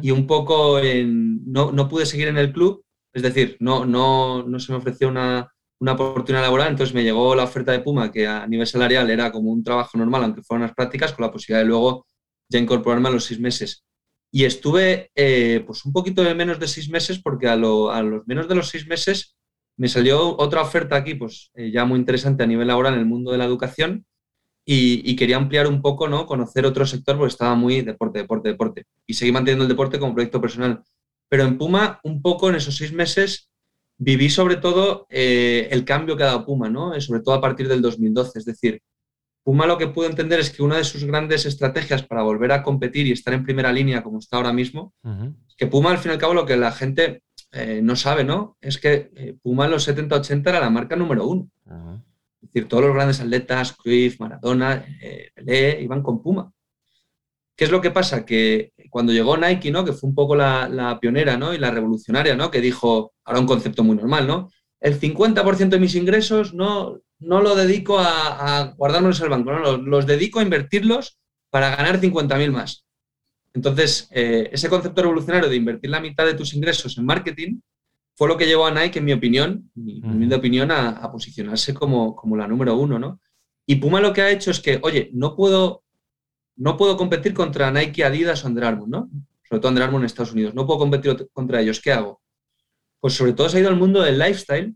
[0.02, 4.58] y un poco no, no, pude seguir en el club, es decir, no, no, no
[4.58, 5.50] se me ofreció una,
[5.80, 9.32] una, oportunidad laboral, entonces me llegó la oferta de Puma, que a nivel salarial era
[9.32, 12.06] como un trabajo normal, aunque fueran unas prácticas, con la posibilidad de luego
[12.48, 13.84] ya incorporarme a los seis meses.
[14.32, 18.26] Y estuve eh, pues un poquito de menos de seis meses, porque a, a los
[18.26, 19.36] menos de los seis meses
[19.76, 23.06] me salió otra oferta aquí, pues eh, ya muy interesante a nivel laboral en el
[23.06, 24.06] mundo de la educación
[24.66, 26.26] y, quería ampliar un poco, ¿no?
[26.26, 28.86] Conocer otro sector porque estaba muy deporte, deporte, deporte.
[29.06, 30.82] Y seguí manteniendo el deporte como proyecto personal.
[31.28, 33.50] Pero en Puma, un poco en esos seis meses,
[33.98, 36.94] viví sobre todo eh, el cambio que ha dado Puma, ¿no?
[36.94, 38.38] Eh, sobre todo a partir del 2012.
[38.38, 38.80] Es decir,
[39.44, 42.62] Puma lo que pude entender es que una de sus grandes estrategias para volver a
[42.62, 44.94] competir y estar en primera línea como está ahora mismo,
[45.58, 48.56] que Puma al fin y al cabo lo que la gente eh, no sabe, ¿no?
[48.60, 51.50] Es que eh, Puma en los 70-80 era la marca número uno.
[52.44, 56.52] Es decir, todos los grandes atletas, Cruyff, Maradona, eh, Pelé, iban con Puma.
[57.56, 58.24] ¿Qué es lo que pasa?
[58.24, 59.84] Que cuando llegó Nike, ¿no?
[59.84, 61.54] Que fue un poco la, pionera, ¿no?
[61.54, 62.50] Y la revolucionaria, ¿no?
[62.50, 64.50] Que dijo, ahora un concepto muy normal, ¿no?
[64.80, 69.60] El 50% de mis ingresos no, no lo dedico a, a guardármelos el banco, ¿no?
[69.60, 71.18] Los, los dedico a invertirlos
[71.50, 72.84] para ganar 50.000 más.
[73.54, 77.60] Entonces, eh, ese concepto revolucionario de invertir la mitad de tus ingresos en marketing
[78.16, 82.36] fue lo que llevó a Nike, en mi opinión, mi opinión, a, posicionarse como, como,
[82.36, 83.20] la número uno, ¿no?
[83.66, 85.82] Y Puma lo que ha hecho es que, oye, no puedo,
[86.56, 89.10] no puedo competir contra Nike, Adidas o Under Armour, ¿no?
[89.42, 90.54] Sobre todo Under Armour en Estados Unidos.
[90.54, 91.80] No puedo competir contra ellos.
[91.80, 92.22] ¿Qué hago?
[93.00, 94.74] Pues sobre todo se ha ido al mundo del lifestyle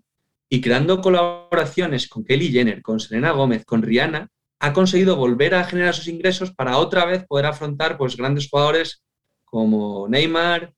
[0.48, 4.28] y creando colaboraciones con Kelly Jenner, con Selena Gómez, con Rihanna,
[4.60, 9.04] ha conseguido volver a generar sus ingresos para otra vez poder afrontar pues, grandes jugadores
[9.44, 10.74] como Neymar,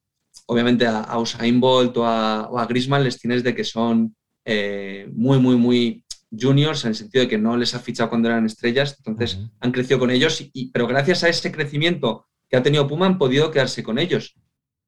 [0.50, 5.38] obviamente a, Usain Bolt o a, o Griezmann les tienes de que son eh, muy,
[5.38, 8.96] muy, muy juniors en el sentido de que no les ha fichado cuando eran estrellas,
[8.98, 13.06] entonces han crecido con ellos, y, pero gracias a ese crecimiento que ha tenido Puma
[13.06, 14.34] han podido quedarse con ellos.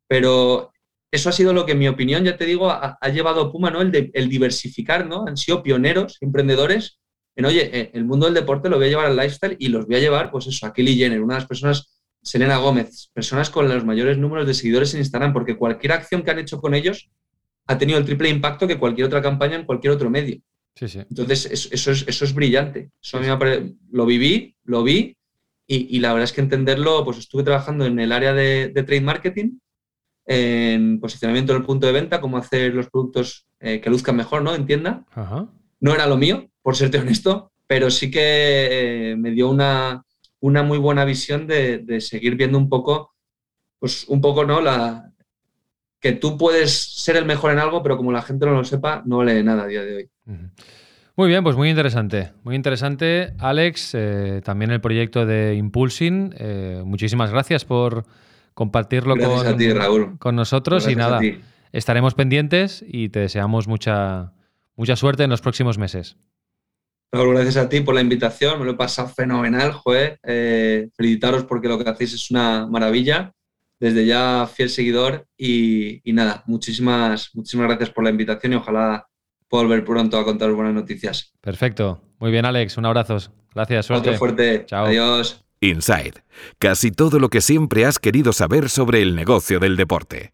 [0.09, 0.73] Pero
[1.13, 3.71] eso ha sido lo que, en mi opinión, ya te digo, ha, llevado a Puma,
[3.71, 3.81] ¿no?
[3.83, 5.25] El, de, el diversificar, ¿no?
[5.27, 6.99] Han sido pioneros, emprendedores
[7.35, 9.87] en, oye, eh, el mundo del deporte lo voy a llevar al lifestyle y los
[9.87, 11.91] voy a llevar, pues eso, a Kelly Jenner, una de las personas,
[12.23, 16.31] Selena Gómez, personas con los mayores números de seguidores en Instagram, porque cualquier acción que
[16.31, 17.11] han hecho con ellos
[17.66, 20.41] ha tenido el triple impacto que cualquier otra campaña en cualquier otro medio.
[20.75, 21.01] Sí, sí.
[21.01, 22.91] Entonces, eso, es, eso es brillante.
[23.03, 25.16] Eso a mí me lo viví, lo vi
[25.66, 29.59] y, la verdad es que entenderlo, pues estuve trabajando en el área de, trade marketing,
[30.27, 34.43] en posicionamiento en el punto de venta, cómo hacer los productos eh, que luzcan mejor,
[34.43, 34.55] ¿no?
[34.55, 35.05] En tienda.
[35.12, 35.49] Ajá
[35.83, 40.03] no era lo mío, por serte honesto, pero sí que eh, me dio una,
[40.43, 43.14] una muy buena visión de, seguir viendo un poco,
[43.78, 44.61] pues un poco, ¿no?
[44.61, 45.12] La,
[46.01, 49.03] que tú puedes ser el mejor en algo, pero como la gente no lo sepa,
[49.07, 50.11] no vale nada a día de hoy.
[51.16, 52.32] Muy bien, pues muy interesante.
[52.43, 53.95] Muy interesante, Alex.
[53.95, 56.34] Eh, también el proyecto de Impulsing.
[56.36, 58.05] Eh, muchísimas gracias por
[58.53, 60.88] compartirlo con, con, nosotros.
[60.88, 61.20] y nada,
[61.70, 64.32] estaremos pendientes y te deseamos mucha,
[64.74, 66.16] mucha suerte en los próximos meses.
[67.13, 68.59] Gracias a ti por la invitación.
[68.59, 70.19] Me lo he pasado fenomenal, joder.
[70.23, 73.33] Eh, felicitaros porque lo que hacéis es una maravilla.
[73.79, 75.27] Desde ya, fiel seguidor.
[75.37, 79.07] Y, y nada, muchísimas, muchísimas gracias por la invitación y ojalá
[79.51, 81.33] volver pronto a contar buenas noticias.
[81.41, 82.01] Perfecto.
[82.19, 82.77] Muy bien, Alex.
[82.79, 83.19] Un abrazo.
[83.55, 83.87] Gracias.
[83.87, 84.09] Suerte.
[84.09, 84.65] Otro fuerte.
[84.67, 84.87] Chao.
[84.87, 85.45] Adiós.
[85.61, 86.25] Inside.
[86.59, 90.33] Casi todo lo que siempre has querido saber sobre el negocio del deporte.